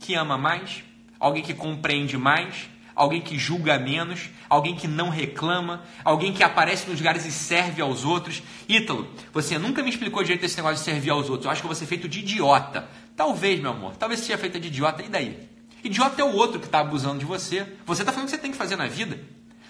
que 0.00 0.16
ama 0.16 0.36
mais, 0.36 0.82
alguém 1.18 1.44
que 1.44 1.54
compreende 1.54 2.18
mais, 2.18 2.68
alguém 2.92 3.20
que 3.20 3.38
julga 3.38 3.78
menos, 3.78 4.28
alguém 4.48 4.74
que 4.74 4.88
não 4.88 5.10
reclama, 5.10 5.84
alguém 6.04 6.32
que 6.32 6.42
aparece 6.42 6.90
nos 6.90 6.98
lugares 6.98 7.24
e 7.24 7.30
serve 7.30 7.80
aos 7.80 8.04
outros. 8.04 8.42
Ítalo, 8.68 9.08
você 9.32 9.56
nunca 9.58 9.80
me 9.80 9.90
explicou 9.90 10.24
direito 10.24 10.44
esse 10.44 10.56
negócio 10.56 10.78
de 10.78 10.82
servir 10.82 11.10
aos 11.10 11.30
outros. 11.30 11.44
Eu 11.44 11.52
acho 11.52 11.62
que 11.62 11.68
você 11.68 11.84
é 11.84 11.86
feito 11.86 12.08
de 12.08 12.18
idiota. 12.18 12.88
Talvez, 13.16 13.60
meu 13.60 13.70
amor, 13.70 13.94
talvez 13.96 14.18
você 14.18 14.26
seja 14.26 14.38
feito 14.38 14.58
de 14.58 14.66
idiota, 14.66 15.00
e 15.00 15.08
daí? 15.08 15.48
Idiota 15.84 16.20
é 16.20 16.24
o 16.24 16.34
outro 16.34 16.58
que 16.58 16.66
está 16.66 16.80
abusando 16.80 17.20
de 17.20 17.24
você. 17.24 17.64
Você 17.86 18.02
está 18.02 18.10
fazendo 18.10 18.24
o 18.24 18.30
que 18.30 18.36
você 18.36 18.42
tem 18.42 18.50
que 18.50 18.58
fazer 18.58 18.74
na 18.74 18.88
vida. 18.88 19.20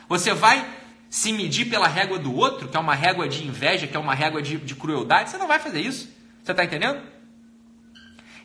Você 0.09 0.33
vai 0.33 0.67
se 1.11 1.31
medir 1.31 1.67
pela 1.67 1.87
régua 1.87 2.19
do 2.19 2.35
outro, 2.35 2.69
que 2.69 2.77
é 2.77 2.81
uma 2.81 2.95
régua 2.95 3.29
de 3.29 3.47
inveja, 3.47 3.87
que 3.87 3.95
é 3.95 4.01
uma 4.01 4.15
régua 4.15 4.41
de, 4.41 4.57
de 4.57 4.75
crueldade. 4.75 5.29
Você 5.29 5.37
não 5.37 5.47
vai 5.47 5.59
fazer 5.59 5.83
isso. 5.83 6.09
Você 6.43 6.51
está 6.51 6.65
entendendo? 6.65 7.14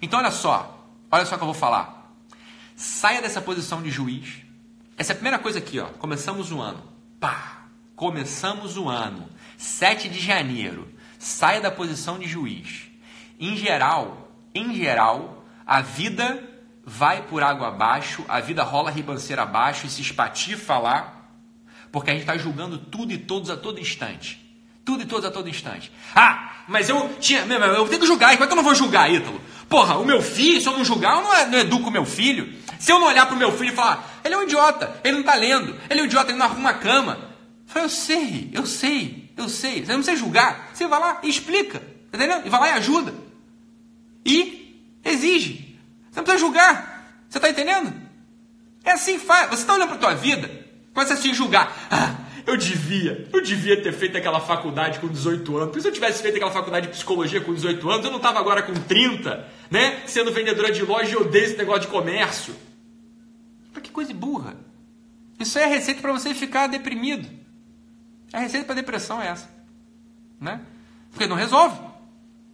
Então, 0.02 0.20
olha 0.20 0.32
só. 0.32 0.88
Olha 1.12 1.26
só 1.26 1.36
o 1.36 1.38
que 1.38 1.44
eu 1.44 1.48
vou 1.48 1.56
falar. 1.56 2.14
Saia 2.76 3.22
dessa 3.22 3.42
posição 3.42 3.82
de 3.82 3.90
juiz 3.90 4.50
essa 5.00 5.14
é 5.14 5.14
a 5.14 5.16
primeira 5.16 5.40
coisa 5.40 5.60
aqui, 5.60 5.80
ó. 5.80 5.86
Começamos 5.86 6.52
o 6.52 6.60
ano. 6.60 6.84
Pá! 7.22 7.60
Começamos 7.96 8.76
o 8.76 8.90
ano. 8.90 9.30
7 9.58 10.10
de 10.10 10.20
janeiro. 10.20 10.90
Saia 11.18 11.62
da 11.62 11.72
posição 11.72 12.20
de 12.20 12.28
juiz. 12.28 12.82
Em 13.40 13.56
geral, 13.56 14.30
em 14.54 14.76
geral, 14.76 15.46
a 15.66 15.80
vida 15.80 16.44
vai 16.84 17.22
por 17.22 17.42
água 17.42 17.70
abaixo, 17.70 18.26
a 18.28 18.42
vida 18.42 18.62
rola 18.62 18.92
ribanceira 18.92 19.44
abaixo 19.44 19.88
e 19.88 19.90
se 19.90 20.02
espatifa 20.02 20.78
lá, 20.78 21.14
porque 21.94 22.10
a 22.10 22.14
gente 22.14 22.24
está 22.24 22.38
julgando 22.38 22.78
tudo 22.78 23.14
e 23.14 23.18
todos 23.18 23.50
a 23.50 23.56
todo 23.56 23.80
instante. 23.80 24.46
Tudo 24.84 25.04
e 25.04 25.06
todos 25.06 25.24
a 25.24 25.32
todo 25.32 25.48
instante. 25.48 25.94
Ah, 26.14 26.64
mas 26.68 26.90
eu 26.90 27.16
tinha. 27.22 27.46
Eu 27.46 27.88
tenho 27.88 28.02
que 28.02 28.08
julgar, 28.08 28.32
como 28.32 28.44
é 28.44 28.48
que 28.48 28.52
eu 28.52 28.58
não 28.58 28.64
vou 28.64 28.76
julgar, 28.76 29.10
Ítalo? 29.10 29.40
Porra, 29.70 29.98
o 29.98 30.06
meu 30.06 30.20
filho, 30.22 30.60
se 30.60 30.68
eu 30.68 30.74
não 30.74 30.84
julgar, 30.84 31.18
eu 31.18 31.22
não, 31.22 31.34
é, 31.34 31.46
não 31.46 31.60
educo 31.60 31.90
o 31.90 31.92
meu 31.92 32.04
filho. 32.04 32.52
Se 32.80 32.92
eu 32.92 33.00
não 33.00 33.08
olhar 33.08 33.28
para 33.28 33.36
o 33.36 33.38
meu 33.38 33.56
filho 33.56 33.72
e 33.72 33.76
falar, 33.76 34.20
ele 34.24 34.34
é 34.34 34.38
um 34.38 34.44
idiota, 34.44 35.00
ele 35.04 35.14
não 35.14 35.20
está 35.20 35.36
lendo, 35.36 35.76
ele 35.90 36.00
é 36.00 36.04
um 36.04 36.06
idiota, 36.06 36.32
ele 36.32 36.40
não 36.40 36.48
arruma 36.48 36.72
a 36.72 36.74
cama. 36.74 37.20
Eu 37.68 37.74
falei, 37.74 37.86
eu 37.86 37.90
sei, 37.90 38.50
eu 38.52 38.66
sei, 38.66 39.32
eu 39.38 39.48
sei. 39.48 39.86
Você 39.86 39.92
não 39.92 40.00
precisa 40.00 40.18
julgar. 40.18 40.72
Você 40.74 40.88
vai 40.88 41.00
lá 41.00 41.20
e 41.22 41.30
explica, 41.30 41.84
entendeu? 42.12 42.42
E 42.44 42.50
vai 42.50 42.60
lá 42.60 42.70
e 42.70 42.72
ajuda. 42.72 43.14
E 44.26 44.82
exige. 45.06 45.78
Você 46.10 46.20
não 46.20 46.24
precisa 46.24 46.46
julgar. 46.46 47.22
Você 47.30 47.38
está 47.38 47.50
entendendo? 47.50 47.94
É 48.84 48.92
assim 48.92 49.20
que 49.20 49.26
faz. 49.26 49.50
Você 49.50 49.62
está 49.62 49.76
olhando 49.76 49.90
para 49.90 49.98
a 49.98 50.00
tua 50.00 50.16
vida, 50.16 50.50
começa 50.94 51.14
a 51.14 51.18
se 51.18 51.32
julgar. 51.32 51.72
Ah, 51.92 52.16
eu 52.50 52.58
devia, 52.58 53.28
eu 53.32 53.42
devia 53.42 53.82
ter 53.82 53.94
feito 53.94 54.18
aquela 54.18 54.40
faculdade 54.40 54.98
com 55.00 55.08
18 55.08 55.56
anos. 55.56 55.68
Porque 55.68 55.82
se 55.82 55.88
eu 55.88 55.92
tivesse 55.92 56.22
feito 56.22 56.36
aquela 56.36 56.52
faculdade 56.52 56.88
de 56.88 56.94
psicologia 56.94 57.40
com 57.40 57.54
18 57.54 57.88
anos, 57.88 58.06
eu 58.06 58.10
não 58.10 58.18
estava 58.18 58.40
agora 58.40 58.64
com 58.64 58.74
30, 58.74 59.48
né? 59.70 60.02
Sendo 60.08 60.32
vendedora 60.32 60.72
de 60.72 60.84
loja 60.84 61.12
e 61.12 61.16
odeio 61.16 61.46
esse 61.46 61.58
negócio 61.58 61.82
de 61.82 61.88
comércio. 61.88 62.56
Mas 63.72 63.84
que 63.84 63.92
coisa 63.92 64.12
burra. 64.16 64.56
Isso 65.40 65.60
é 65.60 65.66
receita 65.68 66.02
para 66.02 66.12
você 66.12 66.34
ficar 66.34 66.66
deprimido. 66.66 67.30
A 68.34 68.40
receita 68.40 68.66
para 68.66 68.76
depressão 68.76 69.22
é 69.22 69.28
essa. 69.28 69.48
Né? 70.42 70.60
Porque 71.12 71.28
não 71.28 71.36
resolve. 71.36 71.80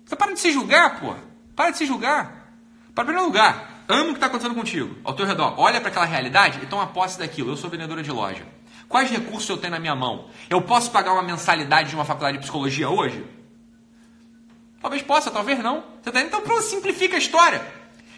Você 0.06 0.16
para 0.16 0.34
de 0.34 0.40
se 0.42 0.52
julgar, 0.52 1.00
pô. 1.00 1.16
Para 1.56 1.72
de 1.72 1.78
se 1.78 1.86
julgar. 1.86 2.54
Para 2.94 3.06
primeiro 3.06 3.28
lugar, 3.28 3.86
ama 3.88 4.04
o 4.04 4.08
que 4.08 4.14
está 4.16 4.26
acontecendo 4.26 4.56
contigo, 4.56 4.96
ao 5.06 5.14
teu 5.14 5.26
redor. 5.26 5.56
Olha 5.58 5.80
para 5.80 5.90
aquela 5.90 6.06
realidade 6.06 6.60
e 6.62 6.66
toma 6.66 6.88
posse 6.88 7.18
daquilo. 7.18 7.52
Eu 7.52 7.58
sou 7.58 7.70
vendedora 7.70 8.04
de 8.04 8.12
loja. 8.12 8.46
Quais 8.88 9.10
recursos 9.10 9.50
eu 9.50 9.58
tenho 9.58 9.71
na 9.71 9.80
minha 9.80 9.95
mão? 9.95 10.30
Eu 10.50 10.62
posso 10.62 10.91
pagar 10.91 11.13
uma 11.13 11.24
mensalidade 11.24 11.89
de 11.89 11.95
uma 11.95 12.06
faculdade 12.06 12.38
de 12.38 12.43
psicologia 12.43 12.89
hoje? 12.89 13.26
Talvez 14.82 15.02
possa, 15.02 15.32
talvez 15.32 15.60
não. 15.60 15.84
Tá... 16.04 16.21
Então 16.21 16.41
pronto, 16.41 16.62
simplifica 16.62 17.15
a 17.15 17.19
história. 17.19 17.65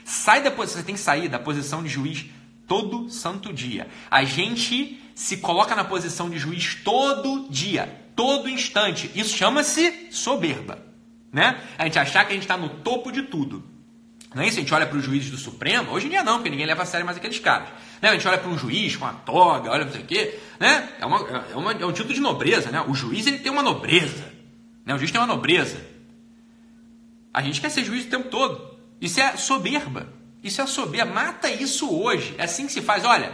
Sai 0.03 0.41
da 0.41 0.51
posição, 0.51 0.81
você 0.81 0.85
tem 0.85 0.95
que 0.95 1.01
sair 1.01 1.29
da 1.29 1.39
posição 1.39 1.81
de 1.81 1.89
juiz 1.89 2.25
todo 2.67 3.09
santo 3.09 3.53
dia. 3.53 3.87
A 4.11 4.23
gente 4.23 5.01
se 5.15 5.37
coloca 5.37 5.75
na 5.75 5.83
posição 5.83 6.29
de 6.29 6.37
juiz 6.37 6.75
todo 6.83 7.47
dia, 7.49 8.09
todo 8.15 8.49
instante. 8.49 9.09
Isso 9.15 9.35
chama-se 9.35 10.09
soberba. 10.11 10.85
Né? 11.31 11.61
A 11.77 11.85
gente 11.85 11.99
achar 11.99 12.25
que 12.25 12.31
a 12.31 12.35
gente 12.35 12.43
está 12.43 12.57
no 12.57 12.69
topo 12.69 13.11
de 13.11 13.23
tudo. 13.23 13.63
Não 14.33 14.43
é 14.43 14.47
isso? 14.47 14.57
A 14.57 14.61
gente 14.61 14.73
olha 14.73 14.85
para 14.85 14.97
os 14.97 15.03
juízes 15.03 15.31
do 15.31 15.37
Supremo, 15.37 15.91
hoje 15.91 16.07
em 16.07 16.09
dia 16.09 16.23
não, 16.23 16.35
porque 16.35 16.49
ninguém 16.49 16.65
leva 16.65 16.83
a 16.83 16.85
sério 16.85 17.05
mais 17.05 17.17
aqueles 17.17 17.39
caras. 17.39 17.69
Né? 18.01 18.09
A 18.09 18.13
gente 18.13 18.27
olha 18.27 18.37
para 18.37 18.49
um 18.49 18.57
juiz 18.57 18.95
com 18.95 19.05
a 19.05 19.13
toga, 19.13 19.71
olha 19.71 19.85
não 19.85 19.91
sei 19.91 20.01
o 20.01 20.05
quê. 20.05 20.39
Né? 20.59 20.89
É, 20.99 21.05
uma, 21.05 21.17
é, 21.27 21.55
uma, 21.55 21.71
é 21.71 21.85
um 21.85 21.91
título 21.91 22.13
de 22.13 22.19
nobreza. 22.19 22.69
Né? 22.71 22.83
O 22.87 22.93
juiz 22.93 23.25
ele 23.25 23.39
tem 23.39 23.51
uma 23.51 23.63
nobreza. 23.63 24.31
Né? 24.85 24.93
O 24.93 24.97
juiz 24.97 25.11
tem 25.11 25.19
uma 25.19 25.27
nobreza. 25.27 25.81
A 27.33 27.41
gente 27.41 27.61
quer 27.61 27.69
ser 27.69 27.83
juiz 27.83 28.05
o 28.05 28.09
tempo 28.09 28.29
todo. 28.29 28.77
Isso 28.99 29.19
é 29.19 29.37
soberba. 29.37 30.07
Isso 30.43 30.61
é 30.61 30.67
soberba. 30.67 31.13
Mata 31.13 31.49
isso 31.49 31.89
hoje. 31.89 32.35
É 32.37 32.43
assim 32.43 32.65
que 32.67 32.73
se 32.73 32.81
faz. 32.81 33.05
Olha, 33.05 33.31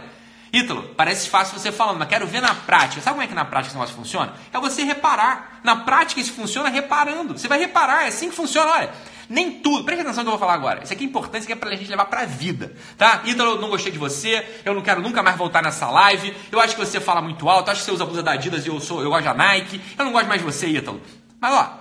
Ítalo, 0.52 0.82
parece 0.96 1.28
fácil 1.28 1.58
você 1.58 1.72
falando, 1.72 1.98
mas 1.98 2.08
quero 2.08 2.26
ver 2.26 2.40
na 2.40 2.54
prática. 2.54 3.02
Sabe 3.02 3.14
como 3.14 3.22
é 3.22 3.26
que 3.26 3.34
na 3.34 3.44
prática 3.44 3.74
negócio 3.74 3.96
funciona? 3.96 4.34
É 4.52 4.58
você 4.60 4.84
reparar. 4.84 5.60
Na 5.64 5.76
prática 5.76 6.20
isso 6.20 6.32
funciona 6.32 6.68
reparando. 6.68 7.36
Você 7.36 7.48
vai 7.48 7.58
reparar, 7.58 8.04
é 8.04 8.08
assim 8.08 8.30
que 8.30 8.36
funciona. 8.36 8.70
Olha, 8.70 8.90
nem 9.28 9.60
tudo. 9.60 9.84
Preste 9.84 10.02
atenção 10.02 10.24
no 10.24 10.30
que 10.30 10.34
eu 10.34 10.38
vou 10.38 10.46
falar 10.46 10.54
agora. 10.54 10.82
Isso 10.82 10.92
aqui 10.92 11.04
é 11.04 11.06
importante, 11.06 11.42
isso 11.42 11.44
aqui 11.44 11.52
é 11.52 11.56
pra 11.56 11.74
gente 11.74 11.88
levar 11.88 12.06
pra 12.06 12.24
vida. 12.24 12.74
Tá? 12.96 13.22
Ítalo, 13.24 13.52
eu 13.52 13.60
não 13.60 13.70
gostei 13.70 13.92
de 13.92 13.98
você, 13.98 14.44
eu 14.64 14.74
não 14.74 14.82
quero 14.82 15.00
nunca 15.00 15.22
mais 15.22 15.36
voltar 15.36 15.62
nessa 15.62 15.88
live. 15.90 16.34
Eu 16.50 16.60
acho 16.60 16.74
que 16.74 16.80
você 16.84 17.00
fala 17.00 17.20
muito 17.20 17.48
alto, 17.48 17.68
eu 17.68 17.72
acho 17.72 17.80
que 17.80 17.86
você 17.86 17.92
usa 17.92 18.04
a 18.04 18.06
blusa 18.06 18.22
da 18.22 18.32
Adidas 18.32 18.64
e 18.64 18.68
eu, 18.68 18.80
sou, 18.80 19.02
eu 19.02 19.10
gosto 19.10 19.24
da 19.24 19.34
Nike. 19.34 19.80
Eu 19.98 20.04
não 20.04 20.12
gosto 20.12 20.26
mais 20.26 20.40
de 20.40 20.46
você, 20.46 20.66
Ítalo. 20.68 21.00
Mas 21.40 21.52
ó, 21.52 21.80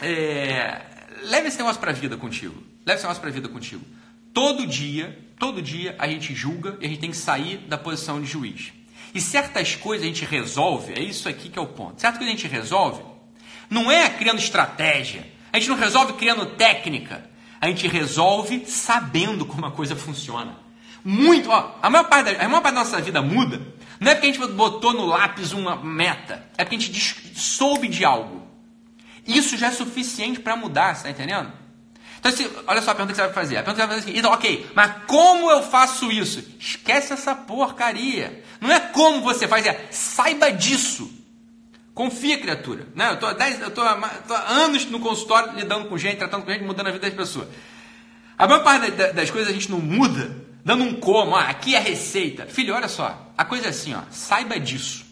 é, 0.00 0.82
leve 1.22 1.48
esse 1.48 1.58
negócio 1.58 1.80
pra 1.80 1.92
vida 1.92 2.16
contigo. 2.16 2.54
Leve 2.84 2.98
esse 2.98 3.04
negócio 3.04 3.20
pra 3.20 3.30
vida 3.30 3.48
contigo. 3.48 3.84
Todo 4.32 4.66
dia, 4.66 5.18
todo 5.38 5.62
dia 5.62 5.96
a 5.98 6.06
gente 6.06 6.34
julga 6.34 6.76
e 6.80 6.86
a 6.86 6.88
gente 6.88 7.00
tem 7.00 7.10
que 7.10 7.16
sair 7.16 7.58
da 7.58 7.78
posição 7.78 8.20
de 8.20 8.26
juiz. 8.26 8.72
E 9.14 9.20
certas 9.20 9.74
coisas 9.74 10.04
a 10.04 10.08
gente 10.08 10.24
resolve, 10.24 10.92
é 10.92 11.00
isso 11.00 11.28
aqui 11.28 11.48
que 11.48 11.58
é 11.58 11.62
o 11.62 11.66
ponto. 11.66 12.00
Certas 12.00 12.18
coisas 12.18 12.34
a 12.34 12.38
gente 12.38 12.52
resolve, 12.52 13.02
não 13.70 13.90
é 13.90 14.10
criando 14.10 14.38
estratégia, 14.38 15.26
a 15.56 15.58
gente 15.58 15.68
não 15.70 15.76
resolve 15.76 16.12
criando 16.14 16.46
técnica, 16.46 17.28
a 17.60 17.66
gente 17.66 17.88
resolve 17.88 18.64
sabendo 18.66 19.46
como 19.46 19.64
a 19.66 19.70
coisa 19.70 19.96
funciona. 19.96 20.56
Muito, 21.02 21.50
ó, 21.50 21.76
a 21.82 21.88
maior 21.88 22.04
parte 22.08 22.34
da, 22.34 22.44
a 22.44 22.48
maior 22.48 22.60
parte 22.60 22.74
da 22.74 22.80
nossa 22.80 23.00
vida 23.00 23.22
muda, 23.22 23.60
não 23.98 24.10
é 24.10 24.14
porque 24.14 24.28
a 24.28 24.32
gente 24.32 24.46
botou 24.52 24.92
no 24.92 25.06
lápis 25.06 25.52
uma 25.52 25.76
meta, 25.76 26.46
é 26.58 26.64
porque 26.64 26.76
a 26.76 26.78
gente 26.78 27.38
soube 27.38 27.88
de 27.88 28.04
algo. 28.04 28.46
Isso 29.26 29.56
já 29.56 29.68
é 29.68 29.70
suficiente 29.70 30.40
para 30.40 30.56
mudar, 30.56 30.94
você 30.94 31.04
tá 31.04 31.10
entendendo? 31.10 31.52
Então, 32.18 32.30
se, 32.32 32.50
olha 32.66 32.82
só 32.82 32.90
a 32.90 32.94
pergunta 32.94 33.12
que 33.12 33.16
você 33.16 33.26
vai 33.26 33.32
fazer. 33.32 33.56
A 33.56 33.62
pergunta 33.62 33.82
que 33.82 33.88
você 33.88 33.94
vai 33.94 34.00
fazer 34.00 34.14
é 34.14 34.18
então, 34.18 34.32
ok, 34.32 34.70
mas 34.74 34.92
como 35.06 35.50
eu 35.50 35.62
faço 35.62 36.10
isso? 36.12 36.44
Esquece 36.58 37.12
essa 37.12 37.34
porcaria. 37.34 38.42
Não 38.60 38.70
é 38.70 38.80
como 38.80 39.22
você 39.22 39.48
faz, 39.48 39.64
é 39.64 39.88
saiba 39.90 40.50
disso. 40.50 41.10
Confia, 41.96 42.38
criatura. 42.38 42.86
Não, 42.94 43.06
eu 43.06 43.18
tô, 43.18 43.32
dez, 43.32 43.58
eu 43.58 43.70
tô, 43.70 43.80
há 43.80 43.96
anos 44.50 44.84
no 44.84 45.00
consultório 45.00 45.54
lidando 45.54 45.88
com 45.88 45.96
gente, 45.96 46.18
tratando 46.18 46.44
com 46.44 46.52
gente, 46.52 46.62
mudando 46.62 46.88
a 46.88 46.90
vida 46.90 47.08
das 47.08 47.16
pessoas. 47.16 47.48
A 48.36 48.46
maior 48.46 48.62
parte 48.62 48.90
das 48.90 49.30
coisas 49.30 49.48
a 49.48 49.54
gente 49.54 49.70
não 49.70 49.78
muda 49.78 50.44
dando 50.62 50.84
um 50.84 51.00
como. 51.00 51.34
Ah, 51.34 51.48
aqui 51.48 51.74
é 51.74 51.78
a 51.78 51.80
receita. 51.80 52.44
Filho, 52.44 52.74
olha 52.74 52.86
só. 52.86 53.32
A 53.34 53.46
coisa 53.46 53.68
é 53.68 53.70
assim, 53.70 53.94
ó. 53.94 54.02
Saiba 54.10 54.60
disso. 54.60 55.06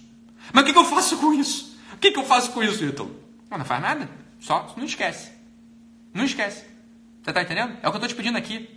Mas 0.52 0.62
o 0.62 0.66
que, 0.66 0.74
que 0.74 0.78
eu 0.78 0.84
faço 0.84 1.16
com 1.16 1.32
isso? 1.32 1.74
O 1.94 1.96
que, 1.96 2.10
que 2.10 2.18
eu 2.18 2.24
faço 2.26 2.52
com 2.52 2.62
isso, 2.62 2.84
Ítalo? 2.84 3.18
Não, 3.50 3.56
não 3.56 3.64
faz 3.64 3.80
nada. 3.80 4.06
Só 4.38 4.74
não 4.76 4.84
esquece. 4.84 5.30
Não 6.12 6.26
esquece. 6.26 6.66
Você 7.22 7.30
está 7.30 7.40
entendendo? 7.40 7.78
É 7.82 7.88
o 7.88 7.92
que 7.92 7.96
eu 7.96 8.02
estou 8.02 8.08
te 8.08 8.14
pedindo 8.14 8.36
aqui. 8.36 8.68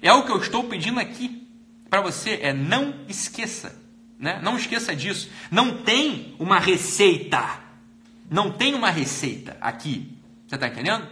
É 0.00 0.12
o 0.12 0.24
que 0.24 0.30
eu 0.30 0.38
estou 0.38 0.62
pedindo 0.62 1.00
aqui 1.00 1.44
para 1.90 2.02
você. 2.02 2.38
É 2.40 2.52
não 2.52 3.00
esqueça. 3.08 3.81
Né? 4.22 4.38
Não 4.40 4.56
esqueça 4.56 4.94
disso. 4.94 5.28
Não 5.50 5.78
tem 5.78 6.36
uma 6.38 6.60
receita. 6.60 7.58
Não 8.30 8.52
tem 8.52 8.72
uma 8.72 8.88
receita 8.88 9.56
aqui. 9.60 10.16
Você 10.46 10.54
está 10.54 10.68
entendendo? 10.68 11.08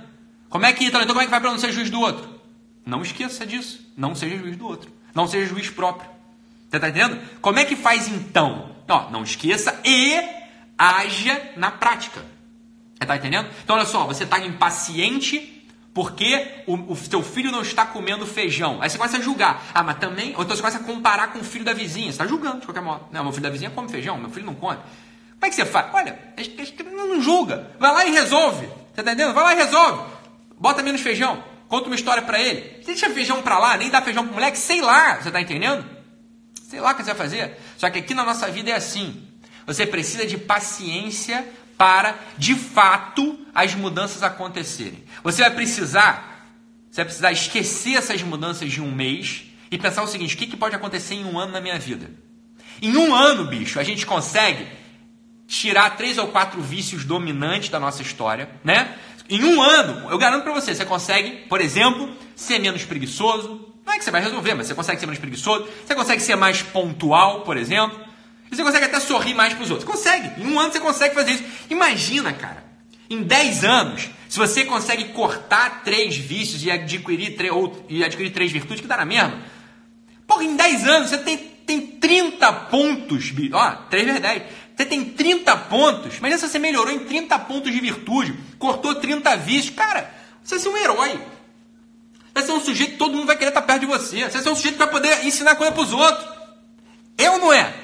Como 0.49 0.65
é 0.65 0.73
que, 0.73 0.85
então, 0.85 1.05
como 1.05 1.21
é 1.21 1.25
que 1.25 1.31
vai 1.31 1.41
para 1.41 1.51
não 1.51 1.59
ser 1.59 1.73
juiz 1.73 1.91
do 1.91 2.01
outro? 2.01 2.41
Não 2.87 3.03
esqueça 3.03 3.45
disso. 3.45 3.85
Não 3.97 4.15
seja 4.15 4.39
juiz 4.39 4.57
do 4.57 4.65
outro. 4.65 4.93
Não 5.13 5.27
seja 5.27 5.45
juiz 5.47 5.69
próprio. 5.69 6.09
Você 6.69 6.77
está 6.77 6.89
entendendo? 6.89 7.21
Como 7.41 7.59
é 7.59 7.65
que 7.65 7.75
faz 7.75 8.07
então? 8.07 8.77
Ó, 8.89 9.11
não 9.11 9.25
esqueça 9.25 9.81
e 9.85 10.17
haja 10.79 11.51
na 11.57 11.73
prática. 11.73 12.21
Você 12.21 13.03
está 13.03 13.17
entendendo? 13.17 13.49
Então, 13.65 13.75
olha 13.75 13.87
só, 13.87 14.07
você 14.07 14.23
está 14.23 14.39
impaciente 14.39 15.60
porque 15.93 16.63
o, 16.67 16.93
o 16.93 16.97
seu 16.97 17.23
filho 17.23 17.51
não 17.51 17.63
está 17.63 17.85
comendo 17.85 18.27
feijão. 18.27 18.79
Aí 18.81 18.89
você 18.89 18.97
começa 18.97 19.17
a 19.17 19.21
julgar. 19.21 19.71
Ah, 19.75 19.83
mas 19.83 19.99
também. 19.99 20.35
Ou 20.37 20.43
então 20.43 20.55
você 20.55 20.63
começa 20.63 20.79
a 20.79 20.83
comparar 20.83 21.33
com 21.33 21.41
o 21.41 21.45
filho 21.45 21.65
da 21.65 21.73
vizinha. 21.73 22.07
Você 22.07 22.11
está 22.13 22.27
julgando 22.27 22.61
de 22.61 22.67
qualquer 22.67 22.83
modo. 22.83 23.07
Não, 23.11 23.25
meu 23.25 23.33
filho 23.33 23.43
da 23.43 23.51
vizinha 23.51 23.71
come 23.71 23.89
feijão, 23.89 24.17
meu 24.17 24.31
filho 24.31 24.47
não 24.47 24.55
come. 24.55 24.77
Como 24.77 25.47
é 25.47 25.49
que 25.49 25.55
você 25.57 25.65
faz? 25.65 25.93
Olha, 25.93 26.19
não 26.93 27.21
julga. 27.21 27.71
Vai 27.79 27.93
lá 27.93 28.07
e 28.07 28.13
resolve. 28.13 28.67
Você 28.67 29.01
está 29.01 29.13
entendendo? 29.13 29.35
Vai 29.35 29.43
lá 29.43 29.55
e 29.55 29.57
resolve. 29.57 30.13
Bota 30.59 30.83
menos 30.83 31.01
feijão. 31.01 31.43
Conta 31.67 31.87
uma 31.87 31.95
história 31.95 32.23
para 32.23 32.39
ele. 32.41 32.83
Deixa 32.85 33.09
feijão 33.11 33.43
para 33.43 33.59
lá, 33.59 33.77
nem 33.77 33.89
dá 33.91 34.03
feijão 34.03 34.25
pro 34.25 34.35
moleque, 34.35 34.59
sei 34.59 34.81
lá. 34.83 35.17
Você 35.17 35.29
está 35.29 35.41
entendendo? 35.41 35.85
Sei 36.69 36.81
lá 36.81 36.93
o 36.93 36.95
que 36.95 37.03
você 37.03 37.15
vai 37.15 37.17
fazer. 37.17 37.57
Só 37.79 37.89
que 37.89 37.99
aqui 37.99 38.13
na 38.13 38.25
nossa 38.25 38.49
vida 38.51 38.71
é 38.71 38.75
assim. 38.75 39.27
Você 39.67 39.87
precisa 39.87 40.27
de 40.27 40.37
paciência 40.37 41.47
para, 41.81 42.15
de 42.37 42.55
fato, 42.55 43.39
as 43.55 43.75
mudanças 43.75 44.23
acontecerem. 44.23 45.03
Você 45.25 45.41
vai 45.41 45.51
precisar, 45.51 46.47
você 46.91 46.97
vai 46.97 47.05
precisar 47.07 47.33
esquecer 47.33 47.95
essas 47.97 48.23
mudanças 48.23 48.71
de 48.71 48.83
um 48.83 48.95
mês 48.95 49.45
e 49.71 49.79
pensar 49.79 50.03
o 50.03 50.07
seguinte: 50.07 50.35
o 50.35 50.37
que, 50.37 50.47
que 50.47 50.59
pode 50.59 50.77
acontecer 50.77 51.15
em 51.15 51.25
um 51.25 51.39
ano 51.39 51.53
na 51.53 51.61
minha 51.61 51.79
vida? 51.79 52.11
Em 52.83 52.95
um 52.99 53.15
ano, 53.15 53.47
bicho, 53.47 53.81
a 53.81 53.83
gente 53.83 54.05
consegue 54.05 54.69
tirar 55.47 55.97
três 55.97 56.19
ou 56.19 56.29
quatro 56.29 56.61
vícios 56.61 57.07
dominantes 57.07 57.71
da 57.71 57.81
nossa 57.81 58.03
história, 58.03 58.51
né? 58.63 58.99
Em 59.27 59.43
um 59.43 59.63
ano, 59.63 60.11
eu 60.11 60.19
garanto 60.19 60.43
para 60.43 60.53
você, 60.53 60.75
você 60.75 60.85
consegue, 60.85 61.47
por 61.49 61.63
exemplo, 61.63 62.15
ser 62.37 62.59
menos 62.59 62.85
preguiçoso. 62.85 63.73
Não 63.87 63.95
é 63.95 63.99
que 63.99 64.05
você 64.05 64.11
vai 64.11 64.21
resolver, 64.21 64.53
mas 64.53 64.67
você 64.67 64.75
consegue 64.75 65.01
ser 65.01 65.07
menos 65.07 65.19
preguiçoso. 65.19 65.67
Você 65.87 65.95
consegue 65.95 66.21
ser 66.21 66.37
mais 66.37 66.61
pontual, 66.61 67.41
por 67.41 67.57
exemplo. 67.57 68.10
Você 68.51 68.63
consegue 68.63 68.85
até 68.87 68.99
sorrir 68.99 69.35
mais 69.35 69.55
para 69.55 69.63
os 69.63 69.71
outros. 69.71 69.89
Consegue. 69.89 70.41
Em 70.41 70.47
um 70.47 70.59
ano 70.59 70.73
você 70.73 70.81
consegue 70.81 71.15
fazer 71.15 71.33
isso. 71.33 71.45
Imagina, 71.71 72.33
cara. 72.33 72.65
Em 73.09 73.23
10 73.23 73.65
anos, 73.65 74.11
se 74.29 74.39
você 74.39 74.65
consegue 74.65 75.05
cortar 75.13 75.83
três 75.83 76.17
vícios 76.17 76.63
e 76.65 76.71
adquirir, 76.71 77.37
ou, 77.53 77.85
e 77.89 78.05
adquirir 78.05 78.31
três 78.31 78.51
virtudes, 78.51 78.81
que 78.81 78.87
dá 78.87 78.97
na 78.97 79.05
mesma. 79.05 79.41
Porra, 80.27 80.45
em 80.45 80.57
10 80.57 80.87
anos 80.87 81.11
você 81.11 81.19
tem, 81.19 81.37
tem 81.37 81.81
30 81.81 82.53
pontos. 82.53 83.33
Ó, 83.53 83.71
3 83.89 84.05
vezes 84.05 84.21
10. 84.21 84.43
Você 84.77 84.87
tem 84.87 85.05
30 85.05 85.57
pontos. 85.57 86.19
Imagina 86.19 86.39
se 86.39 86.49
você 86.49 86.59
melhorou 86.59 86.93
em 86.93 87.01
30 87.01 87.39
pontos 87.41 87.73
de 87.73 87.81
virtude. 87.81 88.35
Cortou 88.59 88.95
30 88.95 89.37
vícios. 89.37 89.75
Cara, 89.75 90.13
você 90.43 90.55
vai 90.55 90.63
ser 90.63 90.69
um 90.69 90.77
herói. 90.77 91.11
Você 91.11 92.33
vai 92.35 92.43
ser 92.45 92.53
um 92.53 92.61
sujeito 92.61 92.93
que 92.93 92.99
todo 92.99 93.15
mundo 93.15 93.27
vai 93.27 93.37
querer 93.37 93.51
estar 93.51 93.63
perto 93.63 93.81
de 93.81 93.87
você. 93.87 94.25
Você 94.25 94.31
vai 94.31 94.43
ser 94.43 94.51
um 94.51 94.57
sujeito 94.57 94.75
que 94.75 94.85
vai 94.85 94.91
poder 94.91 95.27
ensinar 95.27 95.57
coisa 95.57 95.73
para 95.73 95.83
os 95.83 95.93
outros. 95.93 96.29
Eu 97.19 97.39
não 97.39 97.53
é? 97.53 97.75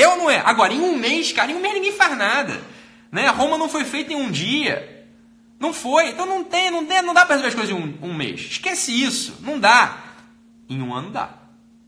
Eu 0.00 0.16
não 0.16 0.30
é. 0.30 0.40
Agora, 0.44 0.72
em 0.72 0.80
um 0.80 0.96
mês, 0.96 1.30
cara, 1.30 1.52
em 1.52 1.54
um 1.54 1.60
mês 1.60 1.74
ninguém 1.74 1.92
faz 1.92 2.16
nada. 2.16 2.60
Né? 3.12 3.28
Roma 3.28 3.58
não 3.58 3.68
foi 3.68 3.84
feita 3.84 4.12
em 4.12 4.16
um 4.16 4.30
dia. 4.30 5.06
Não 5.58 5.74
foi. 5.74 6.08
Então 6.08 6.24
não 6.24 6.42
tem, 6.42 6.70
não, 6.70 6.86
tem, 6.86 7.02
não 7.02 7.12
dá 7.12 7.26
para 7.26 7.36
resolver 7.36 7.48
as 7.48 7.54
coisas 7.54 7.76
em 7.76 8.02
um, 8.02 8.10
um 8.10 8.14
mês. 8.14 8.40
Esquece 8.40 8.92
isso. 8.92 9.36
Não 9.42 9.58
dá. 9.58 9.98
Em 10.68 10.80
um 10.80 10.94
ano 10.94 11.10
dá. 11.10 11.28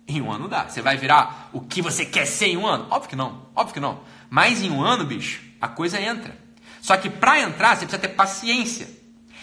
Em 0.06 0.20
um 0.20 0.30
ano 0.30 0.46
dá. 0.46 0.68
Você 0.68 0.82
vai 0.82 0.98
virar 0.98 1.48
o 1.54 1.60
que 1.62 1.80
você 1.80 2.04
quer 2.04 2.26
ser 2.26 2.48
em 2.48 2.56
um 2.58 2.66
ano? 2.66 2.86
Óbvio 2.90 3.08
que 3.08 3.16
não. 3.16 3.46
Óbvio 3.56 3.74
que 3.74 3.80
não. 3.80 4.00
Mas 4.28 4.62
em 4.62 4.70
um 4.70 4.82
ano, 4.82 5.04
bicho, 5.04 5.40
a 5.60 5.68
coisa 5.68 5.98
entra. 5.98 6.36
Só 6.82 6.96
que 6.98 7.08
para 7.08 7.40
entrar, 7.40 7.76
você 7.76 7.86
precisa 7.86 7.98
ter 7.98 8.08
paciência. 8.08 8.88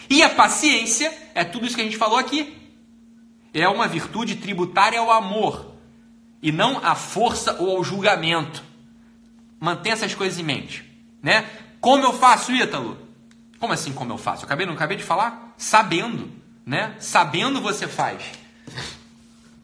E 0.10 0.22
a 0.22 0.30
paciência 0.30 1.12
é 1.34 1.44
tudo 1.44 1.66
isso 1.66 1.76
que 1.76 1.82
a 1.82 1.86
gente 1.86 1.98
falou 1.98 2.18
aqui. 2.18 2.56
É 3.52 3.68
uma 3.68 3.88
virtude 3.88 4.36
tributária 4.36 5.00
ao 5.00 5.12
amor 5.12 5.69
e 6.42 6.52
não 6.52 6.84
à 6.84 6.96
força 6.96 7.56
ou 7.60 7.78
ao 7.78 7.84
julgamento. 7.84 8.64
Mantenha 9.60 9.94
essas 9.94 10.16
coisas 10.16 10.40
em 10.40 10.44
mente, 10.44 10.84
né? 11.22 11.50
Como 11.82 12.04
eu 12.04 12.14
faço, 12.14 12.52
Ítalo? 12.52 12.98
Como 13.60 13.74
assim 13.74 13.92
como 13.92 14.14
eu 14.14 14.18
faço? 14.18 14.44
Eu 14.44 14.46
acabei, 14.46 14.66
não 14.66 14.74
acabei 14.74 14.98
de 14.98 15.04
falar? 15.04 15.54
Sabendo, 15.58 16.32
né? 16.66 16.96
Sabendo 17.00 17.62
você 17.62 17.88
faz. 17.88 18.24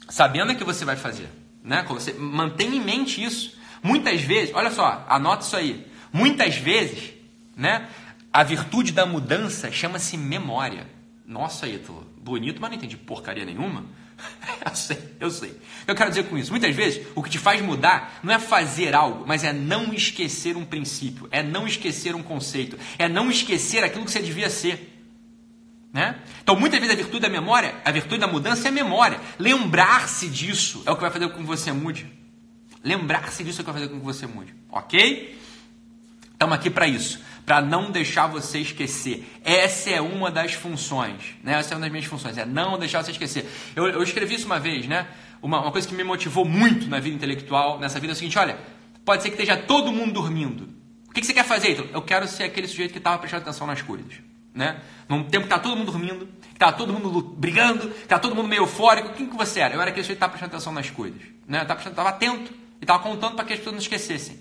Sabendo 0.10 0.52
é 0.52 0.56
que 0.56 0.64
você 0.64 0.84
vai 0.84 0.96
fazer, 0.96 1.30
né? 1.64 1.84
Você 1.88 2.14
mantém 2.14 2.76
em 2.76 2.82
mente 2.82 3.24
isso. 3.24 3.58
Muitas 3.82 4.22
vezes, 4.22 4.54
olha 4.54 4.72
só, 4.72 5.06
anota 5.08 5.46
isso 5.46 5.56
aí. 5.56 5.88
Muitas 6.12 6.56
vezes, 6.56 7.14
né? 7.56 7.88
A 8.32 8.44
virtude 8.44 8.92
da 8.92 9.06
mudança 9.06 9.72
chama-se 9.72 10.18
memória. 10.18 10.88
Nossa, 11.26 11.68
Ítalo, 11.68 12.06
bonito, 12.18 12.62
mas 12.62 12.70
não 12.70 12.78
entendi 12.78 12.98
porcaria 12.98 13.46
nenhuma. 13.46 13.86
eu 14.66 14.76
sei, 14.76 15.16
eu 15.20 15.32
sei. 15.32 15.60
Eu 15.88 15.96
quero 15.96 16.10
dizer 16.10 16.24
com 16.26 16.38
isso, 16.38 16.52
muitas 16.52 16.76
vezes 16.76 17.06
o 17.16 17.22
que 17.22 17.30
te 17.30 17.38
faz 17.38 17.62
mudar 17.62 18.20
não 18.24 18.34
é 18.34 18.40
fazer 18.40 18.96
algo, 18.96 19.24
mas 19.28 19.44
é 19.44 19.54
não 19.54 19.94
esquecer 19.94 20.58
um 20.58 20.66
princípio, 20.66 21.28
é 21.32 21.44
não 21.44 21.68
esquecer 21.68 22.16
um 22.16 22.24
conceito, 22.24 22.78
é 22.98 23.08
não 23.08 23.30
esquecer 23.30 23.84
aquilo 23.84 24.06
que 24.06 24.12
você 24.12 24.22
devia 24.22 24.50
ser. 24.50 24.94
Né? 25.94 26.20
Então, 26.44 26.60
muitas 26.60 26.80
vezes 26.80 26.94
a 26.94 26.98
virtude 26.98 27.22
da 27.22 27.30
memória, 27.30 27.74
a 27.86 27.92
virtude 27.92 28.20
da 28.20 28.28
mudança 28.28 28.68
é 28.68 28.70
a 28.70 28.72
memória. 28.72 29.20
Lembrar-se 29.40 30.28
disso 30.28 30.84
é 30.86 30.92
o 30.92 30.96
que 30.96 31.02
vai 31.02 31.12
fazer 31.12 31.30
com 31.30 31.38
que 31.38 31.44
você 31.44 31.72
mude. 31.72 32.12
Lembrar-se 32.84 33.44
disso 33.44 33.60
é 33.60 33.62
o 33.62 33.66
que 33.66 33.72
vai 33.72 33.82
fazer 33.82 33.94
com 33.94 34.00
que 34.00 34.06
você 34.06 34.28
mude. 34.28 34.54
Ok? 34.70 35.40
Estamos 36.34 36.56
aqui 36.56 36.70
para 36.70 36.86
isso 36.86 37.22
para 37.46 37.62
não 37.62 37.92
deixar 37.92 38.28
você 38.28 38.60
esquecer. 38.60 39.24
Essa 39.44 39.92
é 39.92 40.02
uma 40.02 40.32
das 40.32 40.54
funções, 40.54 41.36
né? 41.44 41.54
Essa 41.60 41.74
é 41.74 41.78
uma 41.78 41.82
das 41.82 41.92
minhas 41.92 42.06
funções, 42.06 42.38
é 42.38 42.46
não 42.46 42.78
deixar 42.80 43.04
você 43.04 43.12
esquecer. 43.12 43.48
Eu, 43.76 43.88
eu 43.88 44.04
escrevi 44.04 44.36
isso 44.36 44.48
uma 44.48 44.60
vez, 44.60 44.88
né? 44.88 45.08
Uma, 45.42 45.62
uma 45.62 45.72
coisa 45.72 45.88
que 45.88 45.94
me 45.94 46.04
motivou 46.04 46.44
muito 46.44 46.88
na 46.88 47.00
vida 47.00 47.16
intelectual, 47.16 47.80
nessa 47.80 48.00
vida 48.00 48.14
é 48.14 48.16
o 48.16 48.18
seguinte: 48.18 48.38
olha, 48.40 48.58
pode 49.06 49.22
ser 49.22 49.30
que 49.30 49.36
esteja 49.36 49.56
todo 49.56 49.92
mundo 49.92 50.14
dormindo. 50.14 50.68
O 51.08 51.14
que, 51.14 51.22
que 51.22 51.28
você 51.28 51.34
quer 51.34 51.46
fazer, 51.46 51.72
então? 51.72 51.86
Eu 51.94 52.02
quero 52.02 52.28
ser 52.28 52.44
aquele 52.44 52.68
sujeito 52.68 52.92
que 52.92 52.98
estava 52.98 53.18
prestando 53.20 53.44
atenção 53.44 53.68
nas 53.68 53.82
coisas. 53.82 54.16
Né? 54.54 54.82
Num 55.08 55.24
tempo 55.24 55.48
que 55.48 55.54
está 55.54 55.60
todo 55.60 55.76
mundo 55.78 55.92
dormindo, 55.92 56.28
que 56.42 56.54
está 56.54 56.72
todo 56.72 56.92
mundo 56.92 57.22
brigando, 57.22 57.90
que 57.90 58.04
está 58.04 58.18
todo 58.18 58.34
mundo 58.34 58.48
meio 58.48 58.64
eufórico. 58.64 59.10
Quem 59.10 59.28
que 59.28 59.36
você 59.36 59.60
era? 59.60 59.74
Eu 59.74 59.82
era 59.82 59.92
aquele 59.92 60.04
sujeito 60.04 60.18
que 60.18 60.20
estava 60.20 60.32
prestando 60.32 60.54
atenção 60.54 60.74
nas 60.74 60.90
coisas. 60.90 61.22
Né? 61.48 61.62
Estava 61.62 62.10
atento 62.10 62.52
e 62.82 62.84
estava 62.84 63.04
contando 63.04 63.36
para 63.36 63.46
que 63.46 63.54
as 63.54 63.60
pessoas 63.60 63.76
não 63.76 63.82
esquecessem. 63.82 64.40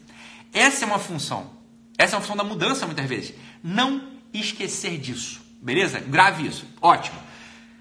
Essa 0.53 0.85
é 0.85 0.87
uma 0.87 0.99
função. 0.99 1.63
Essa 1.96 2.14
é 2.14 2.16
uma 2.16 2.22
função 2.22 2.37
da 2.37 2.44
mudança 2.44 2.87
muitas 2.87 3.07
vezes. 3.07 3.35
Não 3.62 4.02
esquecer 4.33 4.98
disso. 4.98 5.40
Beleza? 5.62 6.00
Grave 6.00 6.46
isso. 6.46 6.66
Ótimo. 6.80 7.18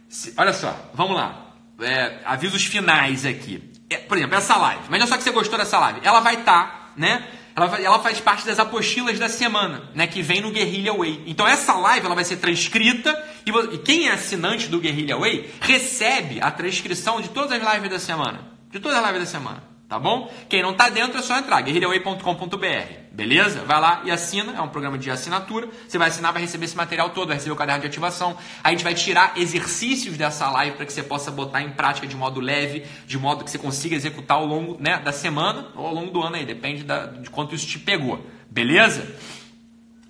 Se, 0.08 0.34
olha 0.38 0.54
só, 0.54 0.78
vamos 0.94 1.16
lá. 1.16 1.56
É, 1.82 2.20
avisos 2.24 2.64
finais 2.64 3.26
aqui. 3.26 3.72
É, 3.90 3.98
por 3.98 4.18
exemplo, 4.18 4.36
essa 4.36 4.56
live. 4.56 4.88
Imagina 4.88 5.08
só 5.08 5.18
que 5.18 5.24
você 5.24 5.32
gostou 5.32 5.58
dessa 5.58 5.80
live. 5.80 6.00
Ela 6.04 6.20
vai 6.20 6.36
estar, 6.36 6.64
tá, 6.64 6.90
né? 6.96 7.28
Ela, 7.56 7.80
ela, 7.80 8.00
faz 8.00 8.20
parte 8.20 8.46
das 8.46 8.58
apostilas 8.58 9.20
da 9.20 9.30
semana, 9.30 9.90
né? 9.94 10.08
Que 10.08 10.22
vem 10.22 10.42
no 10.42 10.52
Guerrilla 10.52 10.96
Way. 10.96 11.24
Então 11.28 11.48
essa 11.48 11.74
live 11.74 12.06
ela 12.06 12.16
vai 12.16 12.24
ser 12.24 12.38
transcrita 12.38 13.12
e, 13.46 13.52
e 13.76 13.78
quem 13.80 14.08
é 14.08 14.12
assinante 14.12 14.68
do 14.68 14.80
Guerrilla 14.80 15.20
Way 15.20 15.52
recebe 15.62 16.42
a 16.42 16.50
transcrição 16.50 17.22
de 17.22 17.30
todas 17.30 17.52
as 17.52 17.74
lives 17.74 17.90
da 17.90 18.00
semana. 18.00 18.48
De 18.72 18.80
todas 18.80 18.98
as 18.98 19.06
lives 19.06 19.22
da 19.22 19.26
semana. 19.28 19.73
Tá 19.88 20.00
bom? 20.00 20.32
Quem 20.50 20.64
não 20.64 20.72
está 20.72 20.90
dentro 20.90 21.20
é 21.20 21.22
só 21.22 21.38
entrar, 21.38 21.62
guerrilhaway.com.br. 21.62 23.04
Beleza? 23.12 23.64
Vai 23.64 23.80
lá 23.80 24.02
e 24.04 24.10
assina, 24.10 24.54
é 24.58 24.62
um 24.62 24.70
programa 24.70 24.98
de 24.98 25.12
assinatura. 25.12 25.68
Você 25.88 26.00
vai 26.00 26.08
assinar, 26.08 26.34
vai 26.34 26.42
receber 26.42 26.66
esse 26.66 26.76
material 26.76 27.12
todo, 27.12 27.28
vai 27.28 27.36
receber 27.36 27.54
o 27.54 27.56
caderno 27.56 27.82
de 27.82 27.88
ativação. 27.88 28.36
A 28.64 28.72
gente 28.72 28.84
vai 28.84 28.96
tirar 28.96 29.34
exercícios 29.38 30.18
dessa 30.18 30.50
live 30.50 30.78
para 30.78 30.86
que 30.88 30.94
você 30.94 31.04
possa 31.04 31.30
botar 31.30 31.62
em 31.62 31.70
prática 31.70 32.08
de 32.08 32.16
modo 32.16 32.40
leve, 32.40 32.86
de 33.06 33.20
modo 33.20 33.44
que 33.44 33.52
você 33.52 33.60
consiga 33.60 33.96
executar 33.96 34.38
ao 34.38 34.48
longo 34.48 34.78
né, 34.80 34.98
da 34.98 35.12
semana 35.12 35.68
ou 35.76 35.86
ao 35.86 35.94
longo 35.94 36.12
do 36.12 36.24
ano 36.24 36.38
aí, 36.38 36.46
depende 36.46 36.84
da, 36.84 37.06
de 37.06 37.30
quanto 37.30 37.54
isso 37.54 37.68
te 37.68 37.78
pegou. 37.78 38.26
Beleza? 38.50 39.16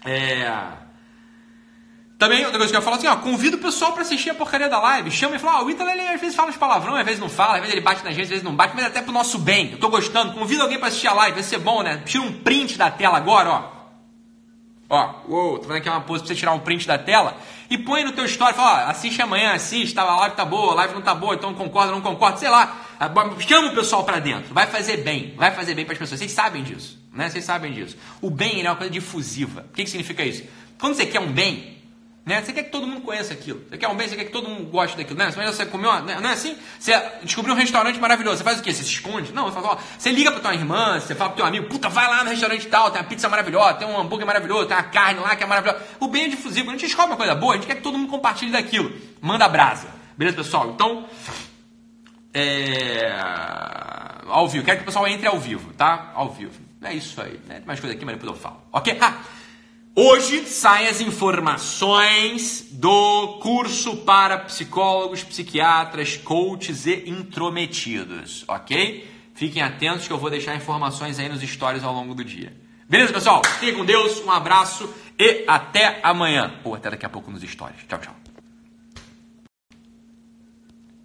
É. 0.05 0.82
Também, 2.17 2.43
outra 2.45 2.57
coisa 2.57 2.71
que 2.71 2.77
eu 2.77 2.81
falo 2.81 2.95
assim, 2.95 3.07
ó, 3.07 3.15
convido 3.17 3.57
o 3.57 3.59
pessoal 3.59 3.91
para 3.91 4.01
assistir 4.01 4.29
a 4.29 4.35
porcaria 4.35 4.69
da 4.69 4.79
live. 4.79 5.11
Chama 5.11 5.35
e 5.35 5.39
fala, 5.39 5.59
ó, 5.59 5.65
o 5.65 5.69
Ítalo, 5.69 5.89
ele 5.89 6.01
às 6.01 6.21
vezes 6.21 6.35
fala 6.35 6.49
uns 6.49 6.57
palavrão, 6.57 6.95
às 6.95 7.05
vezes 7.05 7.19
não 7.19 7.29
fala, 7.29 7.55
às 7.55 7.59
vezes 7.59 7.73
ele 7.73 7.81
bate 7.81 8.03
na 8.03 8.11
gente, 8.11 8.23
às 8.23 8.29
vezes 8.29 8.43
não 8.43 8.55
bate, 8.55 8.75
mas 8.75 8.85
até 8.85 9.01
pro 9.01 9.11
nosso 9.11 9.37
bem. 9.39 9.71
Eu 9.73 9.79
tô 9.79 9.89
gostando. 9.89 10.33
Convida 10.33 10.63
alguém 10.63 10.77
para 10.77 10.87
assistir 10.87 11.07
a 11.07 11.13
live, 11.13 11.33
vai 11.33 11.43
ser 11.43 11.57
bom, 11.57 11.83
né? 11.83 12.01
Tira 12.05 12.23
um 12.23 12.31
print 12.31 12.77
da 12.77 12.89
tela 12.89 13.17
agora, 13.17 13.49
ó. 13.49 13.73
Ó, 14.89 15.13
uou, 15.27 15.57
tô 15.57 15.67
vendo 15.67 15.77
aqui 15.77 15.89
uma 15.89 16.01
pose 16.01 16.21
pra 16.21 16.27
você 16.27 16.35
tirar 16.35 16.53
um 16.53 16.59
print 16.59 16.85
da 16.85 16.97
tela 16.97 17.35
e 17.69 17.77
põe 17.77 18.03
no 18.03 18.11
teu 18.11 18.25
story, 18.25 18.53
fala, 18.53 18.85
ó, 18.85 18.89
assiste 18.91 19.21
amanhã, 19.21 19.53
assiste, 19.53 19.95
tá, 19.95 20.03
a 20.03 20.17
live 20.17 20.35
tá 20.35 20.45
boa, 20.45 20.73
a 20.73 20.75
live 20.75 20.93
não 20.93 21.01
tá 21.01 21.15
boa, 21.15 21.33
então 21.33 21.53
concorda, 21.55 21.91
não 21.91 22.01
concorda, 22.01 22.37
sei 22.37 22.49
lá. 22.49 22.77
Chama 23.39 23.69
o 23.69 23.75
pessoal 23.75 24.03
para 24.03 24.19
dentro, 24.19 24.53
vai 24.53 24.67
fazer 24.67 24.97
bem, 24.97 25.33
vai 25.35 25.51
fazer 25.51 25.73
bem 25.73 25.83
para 25.83 25.93
as 25.93 25.99
pessoas. 25.99 26.19
Vocês 26.19 26.31
sabem 26.31 26.63
disso, 26.63 27.01
né? 27.11 27.29
Vocês 27.29 27.43
sabem 27.43 27.73
disso. 27.73 27.97
O 28.21 28.29
bem 28.29 28.61
é 28.61 28.69
uma 28.69 28.75
coisa 28.75 28.91
difusiva. 28.91 29.65
O 29.69 29.73
que, 29.73 29.83
que 29.83 29.89
significa 29.89 30.23
isso? 30.23 30.43
Quando 30.79 30.93
você 30.93 31.05
quer 31.05 31.19
um 31.19 31.31
bem, 31.31 31.72
né? 32.25 32.41
Você 32.41 32.53
quer 32.53 32.63
que 32.63 32.69
todo 32.69 32.87
mundo 32.87 33.01
conheça 33.01 33.33
aquilo. 33.33 33.61
Você 33.67 33.77
quer 33.77 33.87
um 33.89 33.95
bem, 33.95 34.07
você 34.07 34.15
quer 34.15 34.23
que 34.23 34.31
todo 34.31 34.47
mundo 34.47 34.69
goste 34.69 34.95
daquilo. 34.95 35.19
Né? 35.19 35.29
Você 35.29 35.65
comeu, 35.65 35.91
né? 36.03 36.19
não 36.21 36.29
é 36.29 36.33
assim? 36.33 36.57
Você 36.79 36.97
descobriu 37.21 37.53
um 37.53 37.57
restaurante 37.57 37.99
maravilhoso. 37.99 38.37
Você 38.37 38.43
faz 38.45 38.59
o 38.59 38.63
quê? 38.63 38.73
Você 38.73 38.83
se 38.83 38.91
esconde? 38.91 39.33
Não, 39.33 39.45
você 39.45 39.55
fala, 39.55 39.73
ó, 39.73 39.77
você 39.97 40.09
liga 40.09 40.31
pra 40.31 40.39
tua 40.39 40.53
irmã, 40.53 40.99
você 40.99 41.13
fala 41.13 41.31
pro 41.31 41.37
teu 41.37 41.45
amigo, 41.45 41.67
puta, 41.67 41.89
vai 41.89 42.07
lá 42.07 42.23
no 42.23 42.29
restaurante 42.29 42.65
tal, 42.67 42.91
tem 42.91 43.01
uma 43.01 43.07
pizza 43.07 43.27
maravilhosa, 43.27 43.73
tem 43.73 43.87
um 43.87 43.99
hambúrguer 43.99 44.25
maravilhoso, 44.25 44.67
tem 44.67 44.77
uma 44.77 44.83
carne 44.83 45.19
lá 45.19 45.35
que 45.35 45.43
é 45.43 45.47
maravilhosa. 45.47 45.83
O 45.99 46.07
bem 46.07 46.25
é 46.25 46.27
difusivo. 46.29 46.69
A 46.69 46.73
gente 46.73 46.85
descobre 46.85 47.11
uma 47.11 47.17
coisa 47.17 47.35
boa, 47.35 47.55
a 47.55 47.57
gente 47.57 47.67
quer 47.67 47.75
que 47.75 47.81
todo 47.81 47.97
mundo 47.97 48.09
compartilhe 48.09 48.51
daquilo. 48.51 48.93
Manda 49.19 49.47
brasa. 49.49 49.87
Beleza, 50.17 50.37
pessoal? 50.37 50.69
Então, 50.69 51.05
é... 52.33 53.11
Ao 54.27 54.47
vivo. 54.47 54.63
Quero 54.63 54.77
que 54.77 54.83
o 54.83 54.85
pessoal 54.85 55.07
entre 55.07 55.27
ao 55.27 55.37
vivo, 55.37 55.73
tá? 55.73 56.13
Ao 56.15 56.29
vivo. 56.29 56.53
É 56.81 56.93
isso 56.93 57.21
aí. 57.21 57.39
Né? 57.47 57.55
Tem 57.55 57.65
mais 57.65 57.81
coisa 57.81 57.93
aqui, 57.93 58.05
mas 58.05 58.15
depois 58.15 58.33
eu 58.33 58.41
falo. 58.41 58.61
Ok? 58.71 58.97
Ah! 59.01 59.21
Hoje 59.95 60.47
saem 60.47 60.87
as 60.87 61.01
informações 61.01 62.65
do 62.71 63.37
curso 63.43 63.97
para 63.97 64.39
psicólogos, 64.39 65.23
psiquiatras, 65.23 66.17
coaches 66.17 66.87
e 66.87 67.07
intrometidos, 67.07 68.43
ok? 68.47 69.07
Fiquem 69.35 69.61
atentos 69.61 70.07
que 70.07 70.13
eu 70.13 70.17
vou 70.17 70.31
deixar 70.31 70.55
informações 70.55 71.19
aí 71.19 71.29
nos 71.29 71.41
stories 71.41 71.83
ao 71.83 71.93
longo 71.93 72.15
do 72.15 72.23
dia. 72.23 72.51
Beleza, 72.89 73.13
pessoal? 73.13 73.43
Fiquem 73.59 73.75
com 73.75 73.85
Deus, 73.85 74.19
um 74.25 74.31
abraço 74.31 74.91
e 75.19 75.43
até 75.47 75.99
amanhã. 76.01 76.55
Ou 76.63 76.73
até 76.73 76.89
daqui 76.89 77.05
a 77.05 77.09
pouco 77.09 77.29
nos 77.29 77.43
stories. 77.43 77.85
Tchau, 77.87 77.99
tchau. 77.99 78.22